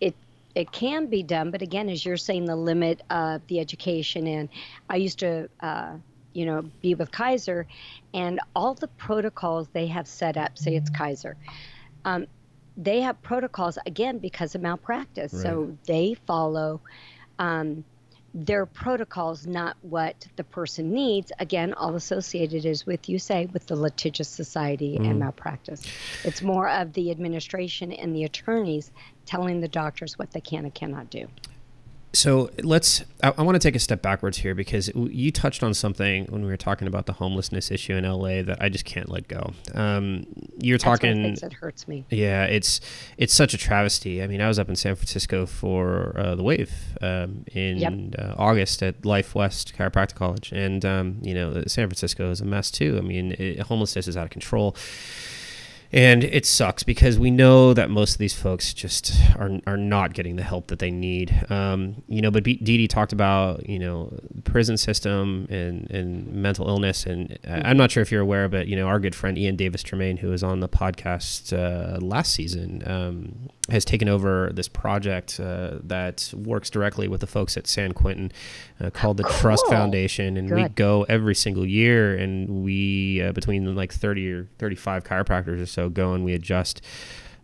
[0.00, 0.14] it
[0.54, 4.26] it can be done, but again, as you're saying, the limit of the education.
[4.26, 4.48] And
[4.88, 5.94] I used to, uh,
[6.32, 7.66] you know, be with Kaiser,
[8.14, 10.56] and all the protocols they have set up.
[10.56, 11.36] Say it's Kaiser.
[12.04, 12.26] Um,
[12.76, 15.42] they have protocols again because of malpractice, right.
[15.42, 16.80] so they follow.
[17.38, 17.84] Um,
[18.44, 21.32] their protocols, not what the person needs.
[21.40, 25.10] Again, all associated is with you say with the litigious society mm.
[25.10, 25.82] and malpractice.
[26.24, 28.92] It's more of the administration and the attorneys
[29.26, 31.26] telling the doctors what they can and cannot do
[32.18, 35.72] so let's I, I want to take a step backwards here because you touched on
[35.72, 39.08] something when we were talking about the homelessness issue in LA that I just can't
[39.08, 39.52] let go.
[39.72, 40.26] Um,
[40.60, 42.04] you're That's talking it hurts me.
[42.10, 42.80] Yeah, it's
[43.18, 44.20] it's such a travesty.
[44.20, 47.92] I mean, I was up in San Francisco for uh, the Wave um, in yep.
[48.18, 52.44] uh, August at Life West Chiropractic College, and um, you know, San Francisco is a
[52.44, 52.98] mess too.
[52.98, 54.74] I mean, it, homelessness is out of control
[55.90, 60.12] and it sucks because we know that most of these folks just are, are not
[60.12, 61.46] getting the help that they need.
[61.50, 62.88] Um, you know, but D.D.
[62.88, 64.12] talked about, you know,
[64.44, 67.06] prison system and, and mental illness.
[67.06, 69.82] And I'm not sure if you're aware, but, you know, our good friend Ian Davis
[69.82, 75.40] Tremaine, who was on the podcast uh, last season, um, has taken over this project
[75.40, 78.30] uh, that works directly with the folks at San Quentin
[78.80, 79.32] uh, called the cool.
[79.32, 80.36] Trust Foundation.
[80.36, 80.54] And Good.
[80.56, 85.66] we go every single year and we, uh, between like 30 or 35 chiropractors or
[85.66, 86.80] so, go and we adjust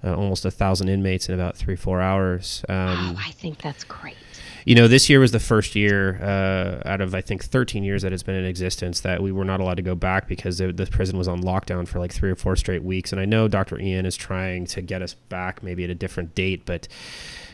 [0.03, 2.65] uh, almost a thousand inmates in about three, four hours.
[2.69, 4.17] Um, I think that's great
[4.65, 8.03] you know, this year was the first year uh, out of I think 13 years
[8.03, 10.73] that it's been in existence that we were not allowed to go back because the,
[10.73, 13.13] the, prison was on lockdown for like three or four straight weeks.
[13.13, 13.79] And I know Dr.
[13.79, 16.89] Ian is trying to get us back maybe at a different date, but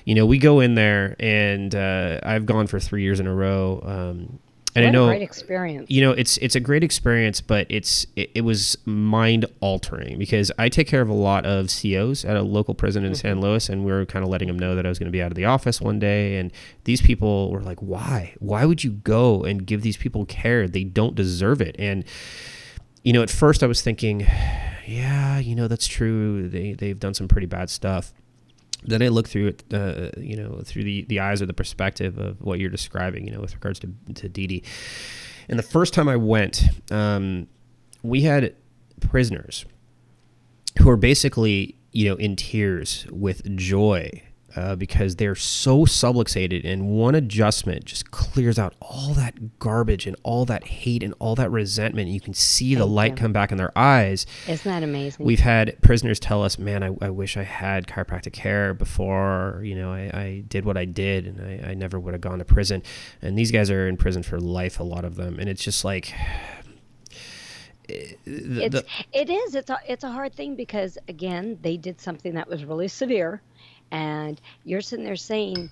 [0.05, 3.35] you know, we go in there and uh, I've gone for three years in a
[3.35, 3.83] row.
[3.85, 4.39] Um,
[4.75, 5.91] and what I know great experience.
[5.91, 10.53] You know, it's it's a great experience, but it's it, it, was mind altering because
[10.59, 13.21] I take care of a lot of COs at a local prison in mm-hmm.
[13.21, 15.13] San Luis, and we were kind of letting them know that I was going to
[15.13, 16.53] be out of the office one day, and
[16.85, 18.35] these people were like, "Why?
[18.39, 20.69] Why would you go and give these people care?
[20.69, 22.05] They don't deserve it." And
[23.03, 24.21] you know, at first I was thinking,
[24.87, 26.49] yeah, you know, that's true.
[26.49, 28.13] They they've done some pretty bad stuff
[28.85, 32.19] then I look through it, uh, you know, through the, the eyes or the perspective
[32.19, 34.63] of what you're describing, you know, with regards to, to Dee.
[35.49, 37.49] And the first time I went, um,
[38.03, 38.55] we had
[39.01, 39.67] prisoners
[40.79, 44.23] who were basically, you know, in tears with joy
[44.57, 50.17] uh, because they're so subluxated, and one adjustment just clears out all that garbage and
[50.23, 52.09] all that hate and all that resentment.
[52.09, 54.27] You can see the light come back in their eyes.
[54.49, 55.25] Isn't that amazing?
[55.25, 59.61] We've had prisoners tell us, "Man, I, I wish I had chiropractic care before.
[59.65, 62.39] You know, I, I did what I did, and I, I never would have gone
[62.39, 62.83] to prison."
[63.23, 65.85] And these guys are in prison for life, a lot of them, and it's just
[65.85, 66.13] like.
[68.25, 68.83] The, it's,
[69.13, 69.57] it is.
[69.57, 73.43] It's a, it's a hard thing because again, they did something that was really severe
[73.91, 75.71] and you're sitting there saying,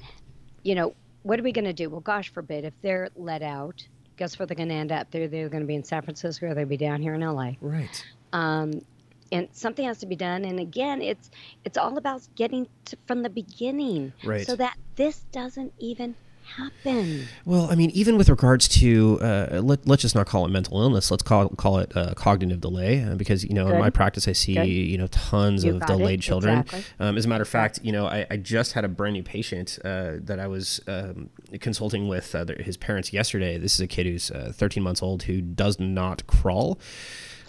[0.62, 1.90] you know, what are we going to do?
[1.90, 5.10] Well, gosh forbid, if they're let out, guess where they're going to end up?
[5.10, 7.52] They're, they're going to be in San Francisco or they'll be down here in LA.
[7.60, 8.04] Right.
[8.32, 8.82] Um,
[9.30, 10.44] and something has to be done.
[10.44, 11.30] And again, it's
[11.64, 14.46] it's all about getting to, from the beginning, right.
[14.46, 16.14] so that this doesn't even
[16.56, 17.26] happen?
[17.44, 20.80] Well, I mean, even with regards to uh, let, let's just not call it mental
[20.80, 21.10] illness.
[21.10, 23.74] Let's call call it uh, cognitive delay uh, because you know Good.
[23.74, 24.64] in my practice I see Good.
[24.66, 26.22] you know tons you of delayed it.
[26.22, 26.60] children.
[26.60, 26.84] Exactly.
[26.98, 29.22] Um, as a matter of fact, you know I, I just had a brand new
[29.22, 31.30] patient uh, that I was um,
[31.60, 33.58] consulting with uh, his parents yesterday.
[33.58, 36.78] This is a kid who's uh, 13 months old who does not crawl.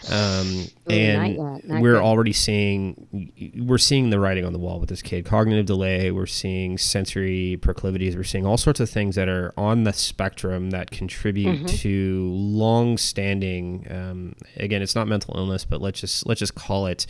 [0.09, 4.89] Um, and not not we're already seeing we're seeing the writing on the wall with
[4.89, 5.25] this kid.
[5.25, 6.09] Cognitive delay.
[6.11, 8.15] We're seeing sensory proclivities.
[8.15, 11.65] We're seeing all sorts of things that are on the spectrum that contribute mm-hmm.
[11.65, 13.87] to long-standing.
[13.89, 17.05] Um, again, it's not mental illness, but let's just let's just call it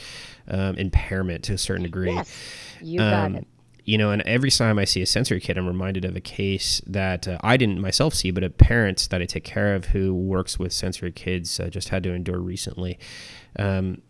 [0.47, 2.13] um, impairment to a certain degree.
[2.13, 2.35] Yes,
[2.81, 3.47] you got um, it
[3.89, 6.79] you know, and every time I see a sensory kid, I'm reminded of a case
[6.85, 10.13] that uh, I didn't myself see, but a parent that I take care of who
[10.13, 12.99] works with sensory kids uh, just had to endure recently.
[13.57, 14.03] Um,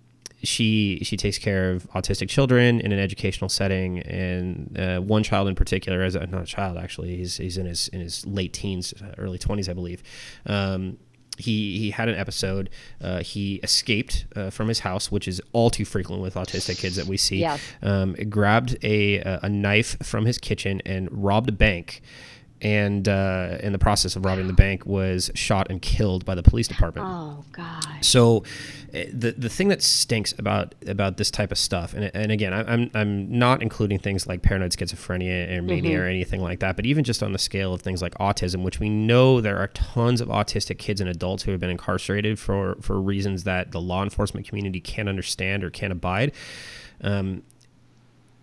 [0.43, 5.47] she she takes care of autistic children in an educational setting, and uh, one child
[5.47, 8.51] in particular, as a, not a child actually, he's, he's in his in his late
[8.51, 10.03] teens, early twenties, I believe.
[10.45, 10.97] Um,
[11.39, 12.69] he he had an episode.
[13.01, 16.95] Uh, he escaped uh, from his house, which is all too frequent with autistic kids
[16.95, 17.37] that we see.
[17.37, 17.57] Yeah.
[17.81, 22.01] Um, grabbed a a knife from his kitchen and robbed a bank
[22.61, 26.43] and uh, in the process of robbing the bank was shot and killed by the
[26.43, 27.07] police department.
[27.09, 27.85] Oh God!
[28.01, 28.43] So,
[28.93, 32.53] eh, the the thing that stinks about about this type of stuff, and, and again,
[32.53, 36.01] I'm I'm not including things like paranoid schizophrenia or mania mm-hmm.
[36.01, 38.79] or anything like that, but even just on the scale of things like autism, which
[38.79, 42.75] we know there are tons of autistic kids and adults who have been incarcerated for
[42.81, 46.33] for reasons that the law enforcement community can't understand or can't abide.
[47.01, 47.43] Um,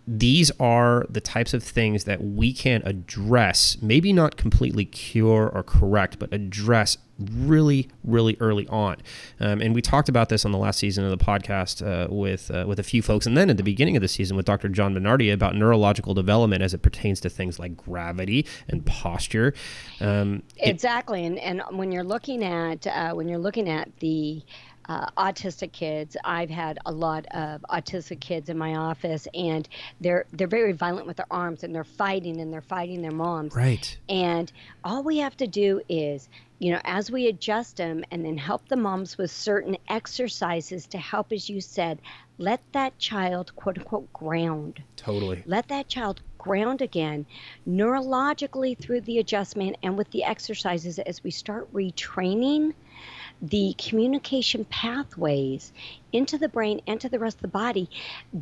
[0.07, 5.63] these are the types of things that we can address, maybe not completely cure or
[5.63, 8.97] correct, but address really, really early on.
[9.39, 12.49] Um, and we talked about this on the last season of the podcast uh, with
[12.51, 14.69] uh, with a few folks, and then at the beginning of the season with Dr.
[14.69, 19.53] John Bernardi about neurological development as it pertains to things like gravity and posture.
[19.99, 24.43] Um, exactly, it, and and when you're looking at uh, when you're looking at the
[24.89, 26.15] uh, autistic kids.
[26.23, 29.67] I've had a lot of autistic kids in my office, and
[30.01, 33.55] they're they're very violent with their arms, and they're fighting, and they're fighting their moms.
[33.55, 33.97] Right.
[34.09, 34.51] And
[34.83, 38.67] all we have to do is, you know, as we adjust them, and then help
[38.67, 41.99] the moms with certain exercises to help, as you said,
[42.37, 44.81] let that child quote unquote ground.
[44.95, 45.43] Totally.
[45.45, 47.25] Let that child ground again
[47.67, 52.73] neurologically through the adjustment and with the exercises as we start retraining
[53.41, 55.71] the communication pathways
[56.11, 57.89] into the brain and to the rest of the body,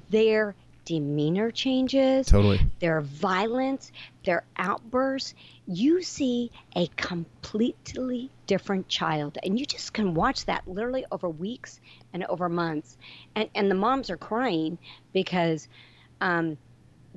[0.10, 0.56] their
[0.86, 3.92] demeanor changes, totally, their violence,
[4.24, 5.34] their outbursts,
[5.68, 9.38] you see a completely different child.
[9.44, 11.82] And you just can watch that literally over weeks
[12.14, 12.98] and over months.
[13.36, 14.78] And and the moms are crying
[15.12, 15.68] because
[16.22, 16.58] um,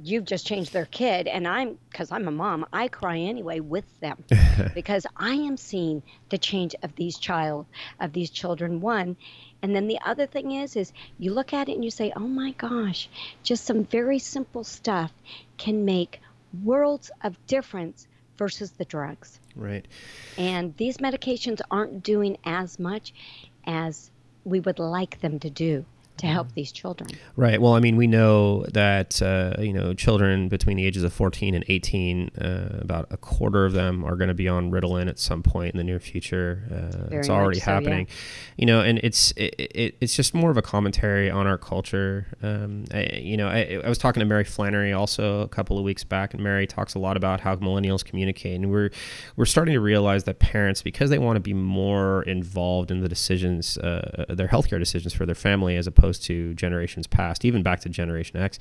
[0.03, 3.85] you've just changed their kid and i'm because i'm a mom i cry anyway with
[4.01, 4.23] them
[4.75, 7.67] because i am seeing the change of these child
[8.01, 9.17] of these children one.
[9.61, 12.29] And then the other thing is is you look at it and you say oh
[12.29, 13.09] my gosh
[13.43, 15.13] just some very simple stuff
[15.57, 16.21] can make
[16.63, 18.07] worlds of difference
[18.37, 19.41] versus the drugs.
[19.57, 19.87] Right.
[20.39, 23.13] And these medications aren't doing as much
[23.67, 24.11] as
[24.45, 25.85] we would like them to do
[26.19, 27.11] to help these children.
[27.37, 27.61] Right.
[27.61, 31.55] Well, I mean, we know that uh, you know children between the ages of 14
[31.55, 35.19] and 18, uh, about a quarter of them are going to be on Ritalin at
[35.19, 36.63] some point in the near future.
[36.71, 38.07] Uh, it's already so, happening.
[38.09, 38.15] Yeah.
[38.57, 42.27] You know, and it's it, it, it's just more of a commentary on our culture.
[42.43, 45.85] Um, I, you know, I, I, was talking to Mary Flannery also a couple of
[45.85, 48.91] weeks back, and Mary talks a lot about how millennials communicate, and we're
[49.37, 53.09] we're starting to realize that parents, because they want to be more involved in the
[53.09, 57.63] decisions, uh, their healthcare decisions for their family, as opposed opposed to generations past, even
[57.63, 58.59] back to Generation X.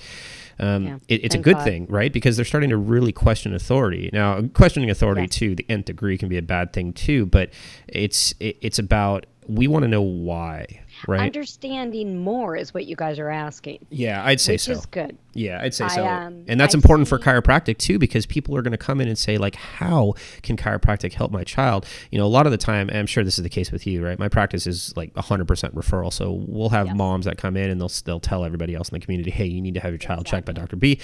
[0.60, 1.64] Um, yeah, it, it's a good God.
[1.64, 2.12] thing, right?
[2.12, 4.10] Because they're starting to really question authority.
[4.12, 5.30] Now, questioning authority yes.
[5.32, 7.52] to the nth degree can be a bad thing too, but
[7.88, 11.22] it's it, it's about we want to know why right?
[11.22, 13.86] Understanding more is what you guys are asking.
[13.90, 14.72] Yeah, I'd say which so.
[14.72, 15.18] Which is good.
[15.34, 16.06] Yeah, I'd say I, so.
[16.06, 17.10] Um, and that's I important see.
[17.10, 20.58] for chiropractic too, because people are going to come in and say like, "How can
[20.58, 23.44] chiropractic help my child?" You know, a lot of the time, I'm sure this is
[23.44, 24.18] the case with you, right?
[24.18, 27.92] My practice is like 100% referral, so we'll have moms that come in and they'll
[28.06, 30.38] they'll tell everybody else in the community, "Hey, you need to have your child exactly.
[30.38, 30.76] checked by Dr.
[30.76, 31.00] B."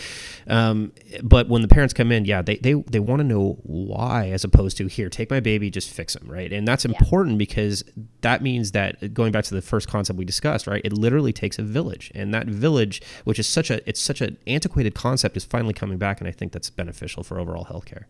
[0.48, 4.30] Um, but when the parents come in, yeah, they they they want to know why,
[4.30, 6.52] as opposed to here, take my baby, just fix him, right?
[6.52, 7.40] And that's important yeah.
[7.40, 7.84] because
[8.22, 10.82] that means that going back to the first concept we discussed, right?
[10.84, 14.38] It literally takes a village, and that village, which is such a it's such an
[14.48, 18.06] antiquated concept, is finally coming back, and I think that's beneficial for overall healthcare.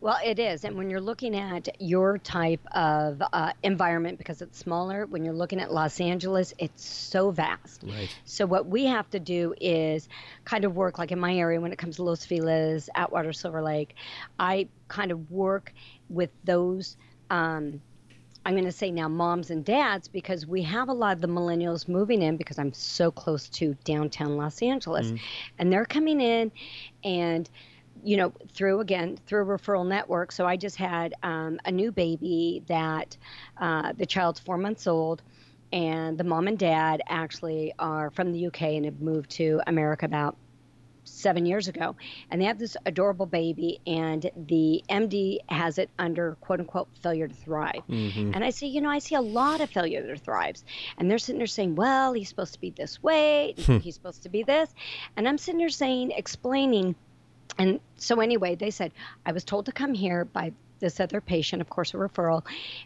[0.00, 0.64] Well, it is.
[0.64, 5.34] And when you're looking at your type of uh, environment, because it's smaller, when you're
[5.34, 7.82] looking at Los Angeles, it's so vast.
[7.82, 8.14] Right.
[8.24, 10.08] So, what we have to do is
[10.44, 13.62] kind of work, like in my area, when it comes to Los Feliz, Atwater, Silver
[13.62, 13.94] Lake,
[14.38, 15.72] I kind of work
[16.10, 16.96] with those.
[17.30, 17.80] Um,
[18.46, 21.26] I'm going to say now moms and dads because we have a lot of the
[21.26, 25.08] millennials moving in because I'm so close to downtown Los Angeles.
[25.08, 25.20] Mm.
[25.58, 26.52] And they're coming in
[27.02, 27.50] and
[28.04, 30.30] you know, through again through a referral network.
[30.30, 33.16] So I just had um, a new baby that
[33.58, 35.22] uh, the child's four months old,
[35.72, 40.06] and the mom and dad actually are from the UK and have moved to America
[40.06, 40.36] about
[41.06, 41.96] seven years ago,
[42.30, 47.28] and they have this adorable baby, and the MD has it under quote unquote failure
[47.28, 47.82] to thrive.
[47.88, 48.32] Mm-hmm.
[48.34, 50.64] And I say, you know, I see a lot of failure to thrives,
[50.98, 53.78] and they're sitting there saying, well, he's supposed to be this way, hmm.
[53.78, 54.74] he's supposed to be this,
[55.16, 56.94] and I'm sitting there saying, explaining
[57.58, 58.92] and so anyway, they said
[59.24, 62.44] I was told to come here by this other patient, of course, a referral,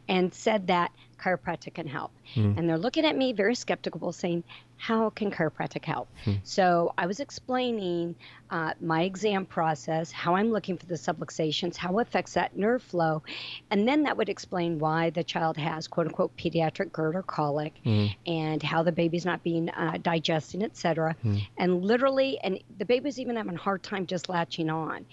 [0.09, 2.13] and said that chiropractic can help.
[2.35, 2.59] Mm.
[2.59, 4.45] And they're looking at me very skeptical, saying,
[4.77, 6.09] How can chiropractic help?
[6.25, 6.41] Mm.
[6.45, 8.15] So I was explaining
[8.51, 12.83] uh, my exam process, how I'm looking for the subluxations, how it affects that nerve
[12.83, 13.23] flow.
[13.71, 17.75] And then that would explain why the child has quote unquote pediatric GERD or colic
[17.85, 18.15] mm.
[18.27, 21.17] and how the baby's not being uh, digesting, et cetera.
[21.59, 25.07] And literally, and the baby's even having a hard time just latching on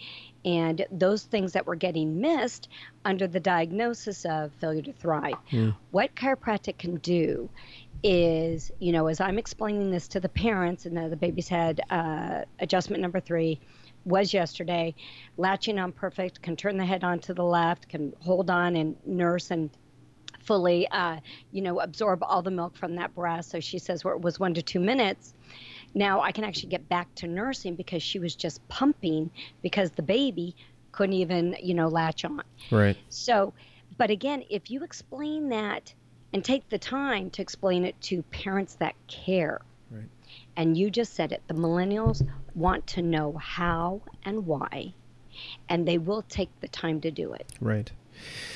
[0.48, 2.70] and those things that were getting missed
[3.04, 5.36] under the diagnosis of failure to thrive.
[5.52, 5.76] Mm.
[5.91, 7.50] What chiropractic can do
[8.02, 12.43] is, you know, as I'm explaining this to the parents, and the, baby's had uh,
[12.62, 13.60] adjustment number three
[14.06, 14.95] was yesterday,
[15.36, 18.95] latching on perfect, can turn the head on to the left, can hold on and
[19.06, 19.70] nurse and
[20.39, 21.18] fully, uh,
[21.52, 23.50] you know, absorb all the milk from that breast.
[23.50, 25.34] So she says where it was one to two minutes
[25.94, 29.32] now I can actually get back to nursing because she was just pumping
[29.62, 30.56] because the baby
[30.92, 32.44] couldn't even, you know, latch on.
[32.72, 32.98] Right.
[33.10, 33.54] So,
[33.98, 35.94] but again, if you explain that
[36.34, 39.62] and take the time to explain it to parents that care,
[39.92, 40.10] right.
[40.56, 44.94] and you just said it, the millennials want to know how and why,
[45.70, 47.52] and they will take the time to do it.
[47.62, 47.92] Right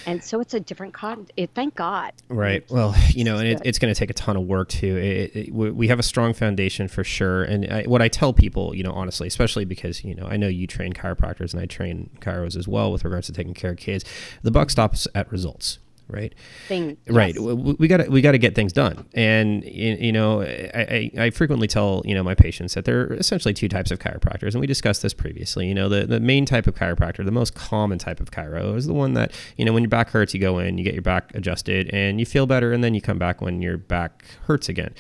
[0.06, 1.28] and so it's a different con.
[1.38, 2.14] It, thank God.
[2.30, 2.70] Right.
[2.70, 4.98] Well, you know, and it, it's going to take a ton of work too.
[4.98, 7.44] It, it, we have a strong foundation for sure.
[7.44, 10.48] And I, what I tell people, you know, honestly, especially because you know I know
[10.48, 13.78] you train chiropractors and I train chiros as well with regards to taking care of
[13.78, 14.06] kids.
[14.42, 15.80] The buck stops at results
[16.12, 16.34] right?
[16.68, 17.34] Thing, right.
[17.36, 17.76] Yes.
[17.80, 21.68] We got to we got to get things done, and you know, I, I, frequently
[21.68, 24.68] tell you know my patients that there are essentially two types of chiropractors, and we
[24.68, 25.68] discussed this previously.
[25.68, 28.86] You know, the the main type of chiropractor, the most common type of chiro, is
[28.86, 31.02] the one that you know when your back hurts, you go in, you get your
[31.02, 34.70] back adjusted, and you feel better, and then you come back when your back hurts
[34.70, 34.94] again.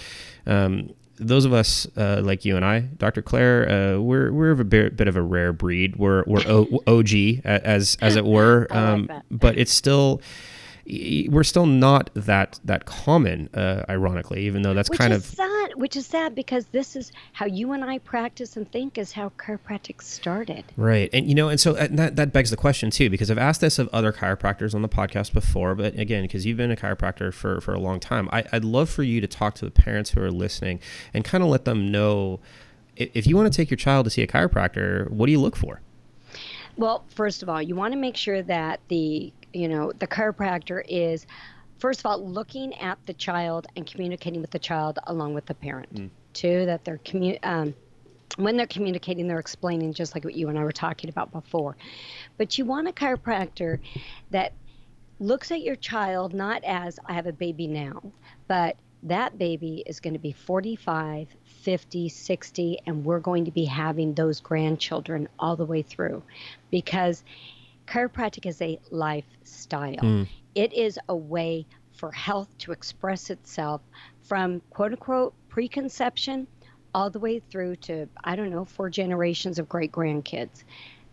[0.46, 3.22] Um, those of us uh, like you and I, Dr.
[3.22, 5.96] Claire, uh, we're we're a bit, bit, of a rare breed.
[5.96, 10.22] We're we're o- OG as as it were, um, like but it's still
[10.86, 15.76] we're still not that that common, uh, ironically, even though that's which kind of sad.
[15.76, 19.30] Which is sad because this is how you and I practice and think is how
[19.38, 20.66] chiropractic started.
[20.78, 23.38] Right, and you know, and so and that that begs the question too, because I've
[23.38, 26.76] asked this of other chiropractors on the podcast before, but again, because you've been a
[26.76, 29.72] chiropractor for for a long time, I, I'd love for you to talk to the
[29.72, 30.80] parents who are listening
[31.14, 32.40] and kind of let them know
[32.98, 35.56] if you want to take your child to see a chiropractor, what do you look
[35.56, 35.82] for?
[36.78, 40.84] Well, first of all, you want to make sure that the you know, the chiropractor
[40.88, 41.26] is
[41.80, 45.56] first of all looking at the child and communicating with the child along with the
[45.56, 45.94] parent.
[45.94, 46.10] Mm.
[46.34, 47.74] Two, that they're commu- um,
[48.38, 51.76] when they're communicating, they're explaining just like what you and I were talking about before.
[52.38, 53.80] But you want a chiropractor
[54.30, 54.54] that
[55.20, 58.02] looks at your child not as I have a baby now,
[58.48, 63.66] but that baby is going to be 45, 50, 60, and we're going to be
[63.66, 66.24] having those grandchildren all the way through
[66.70, 67.24] because
[67.88, 69.96] chiropractic is a lifestyle.
[69.96, 70.28] Mm.
[70.56, 73.82] It is a way for health to express itself
[74.22, 76.48] from quote unquote preconception
[76.94, 80.64] all the way through to, I don't know, four generations of great grandkids.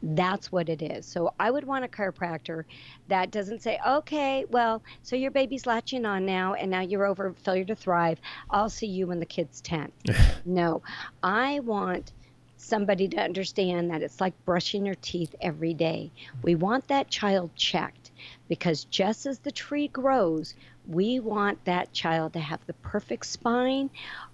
[0.02, 1.06] That's what it is.
[1.06, 2.64] So I would want a chiropractor
[3.08, 7.34] that doesn't say, okay, well, so your baby's latching on now and now you're over
[7.42, 8.20] failure to thrive.
[8.50, 9.90] I'll see you when the kid's 10.
[10.44, 10.82] no,
[11.22, 12.12] I want
[12.58, 16.10] somebody to understand that it's like brushing your teeth every day.
[16.42, 18.10] We want that child checked
[18.48, 20.54] because just as the tree grows,
[20.86, 23.90] we want that child to have the perfect spine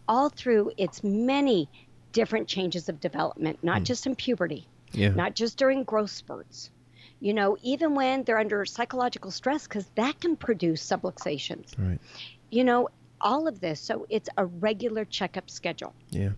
[0.08, 1.68] all through its many
[2.12, 3.84] different changes of development, not mm.
[3.84, 5.08] just in puberty, yeah.
[5.10, 6.70] not just during growth spurts.
[7.20, 11.72] You know, even when they're under psychological stress, because that can produce subluxations.
[11.78, 11.98] Right.
[12.50, 12.88] You know,
[13.20, 13.80] all of this.
[13.80, 15.94] So it's a regular checkup schedule.
[16.10, 16.30] Yeah.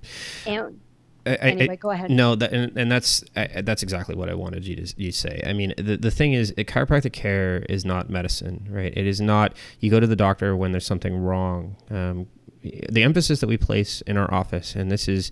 [0.47, 0.81] And
[1.27, 2.11] I, anyway, I, go ahead.
[2.11, 5.43] No, that, and, and that's I, that's exactly what I wanted you to you say.
[5.47, 8.93] I mean, the, the thing is, chiropractic care is not medicine, right?
[8.97, 9.57] It is not.
[9.81, 11.77] You go to the doctor when there's something wrong.
[11.91, 12.29] Um,
[12.63, 15.31] the emphasis that we place in our office, and this is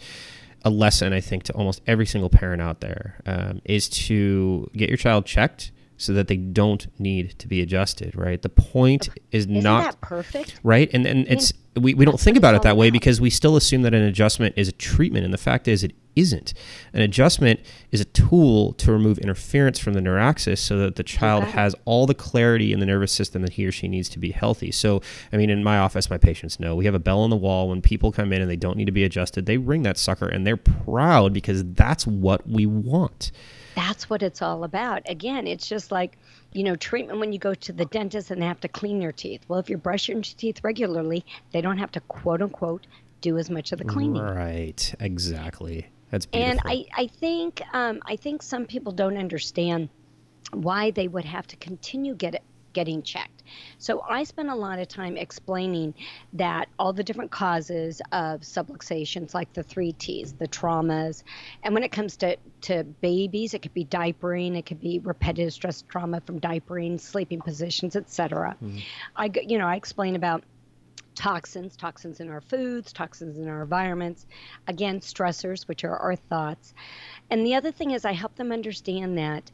[0.64, 4.88] a lesson I think to almost every single parent out there, um, is to get
[4.88, 8.40] your child checked so that they don't need to be adjusted, right?
[8.40, 10.90] The point is Isn't not perfect, right?
[10.92, 13.82] And and it's we, we don't think about it that way because we still assume
[13.82, 16.54] that an adjustment is a treatment, and the fact is it isn't.
[16.92, 21.42] An adjustment is a tool to remove interference from the neuroaxis so that the child
[21.42, 21.52] okay.
[21.52, 24.30] has all the clarity in the nervous system that he or she needs to be
[24.30, 24.70] healthy.
[24.70, 27.36] So, I mean, in my office, my patients know we have a bell on the
[27.36, 29.46] wall when people come in and they don't need to be adjusted.
[29.46, 33.32] They ring that sucker and they're proud because that's what we want
[33.74, 35.02] that's what it's all about.
[35.06, 36.16] Again, it's just like,
[36.52, 39.12] you know, treatment when you go to the dentist and they have to clean your
[39.12, 39.42] teeth.
[39.48, 42.86] Well, if you're brushing your teeth regularly, they don't have to quote unquote
[43.20, 44.22] do as much of the cleaning.
[44.22, 44.94] Right.
[45.00, 45.86] Exactly.
[46.10, 46.50] That's beautiful.
[46.50, 49.88] And I, I think um, I think some people don't understand
[50.52, 53.33] why they would have to continue get it, getting checked.
[53.78, 55.94] So I spent a lot of time explaining
[56.34, 61.22] that all the different causes of subluxations, like the three T's, the traumas,
[61.62, 65.52] and when it comes to, to babies, it could be diapering, it could be repetitive
[65.52, 68.56] stress trauma from diapering, sleeping positions, etc.
[68.62, 68.78] Mm-hmm.
[69.16, 70.44] I you know I explain about
[71.14, 74.26] toxins, toxins in our foods, toxins in our environments,
[74.66, 76.74] again stressors, which are our thoughts.
[77.30, 79.50] And the other thing is I help them understand that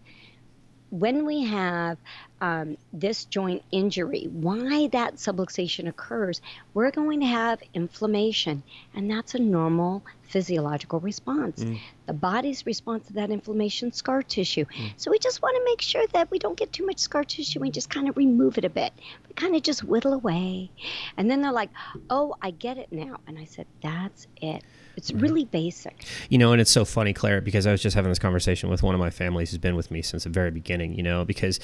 [0.91, 1.99] when we have
[2.41, 6.41] um, this joint injury, why that subluxation occurs,
[6.75, 8.63] we're going to have inflammation,
[8.95, 11.63] and that's a normal physiological response.
[11.63, 11.79] Mm.
[12.07, 14.65] The body's response to that inflammation, scar tissue.
[14.65, 14.93] Mm.
[14.97, 17.61] So we just want to make sure that we don't get too much scar tissue
[17.61, 18.93] We just kind of remove it a bit.
[19.29, 20.71] We kind of just whittle away.
[21.17, 21.71] And then they're like,
[22.09, 23.19] oh, I get it now.
[23.27, 24.63] And I said, that's it.
[25.01, 26.05] It's really basic.
[26.29, 28.83] You know, and it's so funny, Claire, because I was just having this conversation with
[28.83, 30.95] one of my families who's been with me since the very beginning.
[30.95, 31.59] You know, because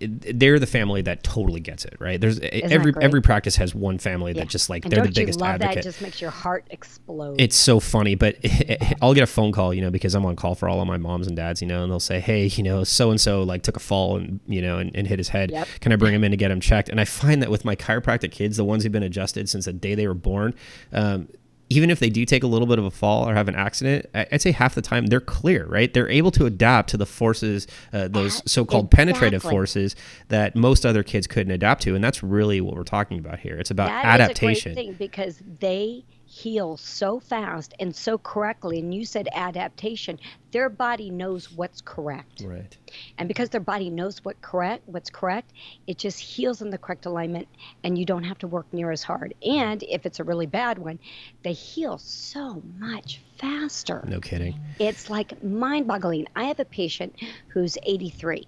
[0.00, 2.20] they're the family that totally gets it, right?
[2.20, 4.40] There's Isn't every every practice has one family yeah.
[4.40, 5.76] that just like and they're the biggest you love advocate.
[5.76, 7.40] That just makes your heart explode.
[7.40, 8.36] It's so funny, but
[9.02, 10.96] I'll get a phone call, you know, because I'm on call for all of my
[10.96, 13.62] moms and dads, you know, and they'll say, "Hey, you know, so and so like
[13.62, 15.50] took a fall and you know and, and hit his head.
[15.50, 15.68] Yep.
[15.80, 17.76] Can I bring him in to get him checked?" And I find that with my
[17.76, 20.54] chiropractic kids, the ones who've been adjusted since the day they were born,
[20.92, 21.28] um,
[21.70, 24.06] even if they do take a little bit of a fall or have an accident,
[24.12, 25.92] I'd say half the time they're clear, right?
[25.92, 29.12] They're able to adapt to the forces, uh, those so-called exactly.
[29.12, 29.94] penetrative forces
[30.28, 33.56] that most other kids couldn't adapt to, and that's really what we're talking about here.
[33.56, 34.72] It's about that adaptation.
[34.72, 39.28] Is a great thing because they heal so fast and so correctly and you said
[39.34, 40.16] adaptation
[40.52, 42.42] their body knows what's correct.
[42.44, 42.76] Right.
[43.18, 45.52] And because their body knows what correct what's correct
[45.88, 47.48] it just heals in the correct alignment
[47.82, 49.34] and you don't have to work near as hard.
[49.44, 51.00] And if it's a really bad one
[51.42, 54.04] they heal so much faster.
[54.06, 54.54] No kidding.
[54.78, 56.28] It's like mind-boggling.
[56.36, 57.16] I have a patient
[57.48, 58.46] who's 83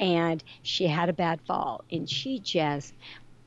[0.00, 2.92] and she had a bad fall and she just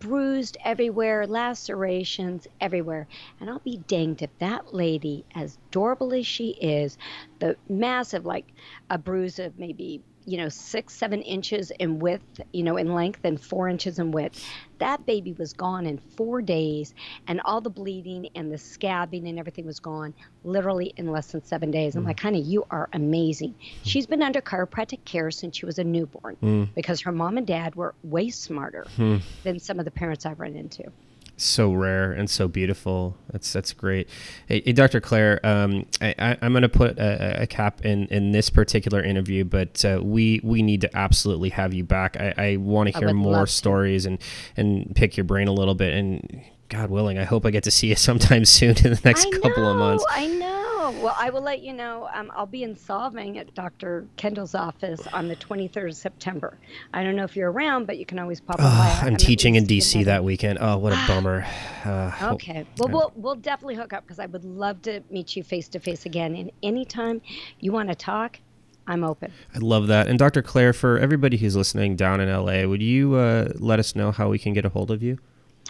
[0.03, 3.07] bruised everywhere, lacerations everywhere.
[3.39, 6.97] And I'll be danged if that lady, as adorable as she is,
[7.39, 8.45] the massive, like
[8.89, 13.21] a bruise of maybe you know, six, seven inches in width, you know, in length
[13.23, 14.45] and four inches in width.
[14.79, 16.93] That baby was gone in four days,
[17.27, 20.13] and all the bleeding and the scabbing and everything was gone
[20.43, 21.95] literally in less than seven days.
[21.95, 22.07] I'm mm.
[22.07, 23.55] like, honey, you are amazing.
[23.83, 26.67] She's been under chiropractic care since she was a newborn mm.
[26.75, 29.21] because her mom and dad were way smarter mm.
[29.43, 30.91] than some of the parents I've run into
[31.37, 33.17] so rare and so beautiful.
[33.31, 34.09] That's that's great.
[34.47, 35.01] Hey, hey Dr.
[35.01, 39.43] Claire, um, I, am going to put a, a, cap in, in this particular interview,
[39.43, 42.17] but uh, we we need to absolutely have you back.
[42.19, 44.19] I, I want to hear more stories and
[44.55, 45.93] and pick your brain a little bit.
[45.93, 49.27] And God willing, I hope I get to see you sometime soon in the next
[49.27, 50.05] I couple know, of months.
[50.09, 50.52] I know.
[50.91, 52.09] Well, I will let you know.
[52.13, 54.05] Um, I'll be in Solvang at Dr.
[54.17, 56.57] Kendall's office on the 23rd of September.
[56.93, 59.07] I don't know if you're around, but you can always pop oh, by.
[59.07, 60.57] I'm teaching in DC that weekend.
[60.59, 61.45] Oh, what a bummer.
[61.85, 62.65] Uh, okay.
[62.77, 65.79] Well, we'll we'll definitely hook up because I would love to meet you face to
[65.79, 66.35] face again.
[66.35, 67.21] And anytime
[67.59, 68.39] you want to talk,
[68.87, 69.31] I'm open.
[69.55, 70.07] I love that.
[70.07, 70.41] And Dr.
[70.41, 74.29] Claire, for everybody who's listening down in LA, would you uh, let us know how
[74.29, 75.19] we can get a hold of you?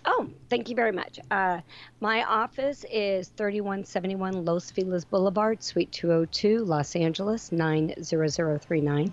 [0.05, 1.19] Oh, thank you very much.
[1.31, 1.59] Uh,
[1.99, 9.11] my office is 3171 Los Feliz Boulevard, Suite 202, Los Angeles 90039.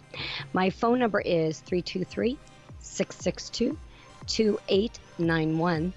[0.52, 2.36] My phone number is 323
[2.80, 3.78] 662
[4.26, 5.94] 2891.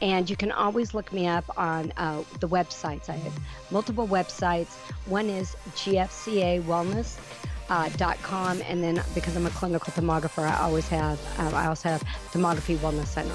[0.00, 3.10] And you can always look me up on uh, the websites.
[3.10, 3.38] I have
[3.70, 4.76] multiple websites.
[5.06, 7.18] One is GFCA Wellness.
[7.68, 11.66] Uh, dot com and then because I'm a clinical thermographer, I always have um, I
[11.66, 13.34] also have Thermography Wellness Center.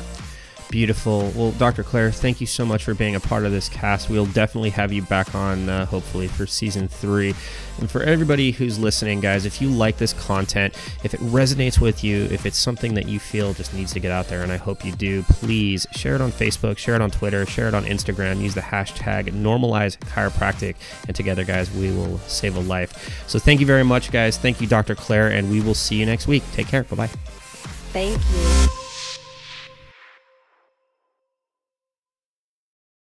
[0.72, 1.34] Beautiful.
[1.36, 1.84] Well, Dr.
[1.84, 4.10] Claire, thank you so much for being a part of this cast.
[4.10, 7.36] We'll definitely have you back on, uh, hopefully, for season three.
[7.80, 12.06] And for everybody who's listening, guys, if you like this content, if it resonates with
[12.06, 14.56] you, if it's something that you feel just needs to get out there, and I
[14.56, 17.84] hope you do, please share it on Facebook, share it on Twitter, share it on
[17.84, 23.28] Instagram, use the hashtag normalize chiropractic, and together, guys, we will save a life.
[23.28, 24.38] So thank you very much, guys.
[24.38, 24.96] Thank you, Dr.
[24.96, 26.44] Claire, and we will see you next week.
[26.54, 26.86] Take care.
[26.86, 27.08] Bye bye.
[27.92, 28.81] Thank you.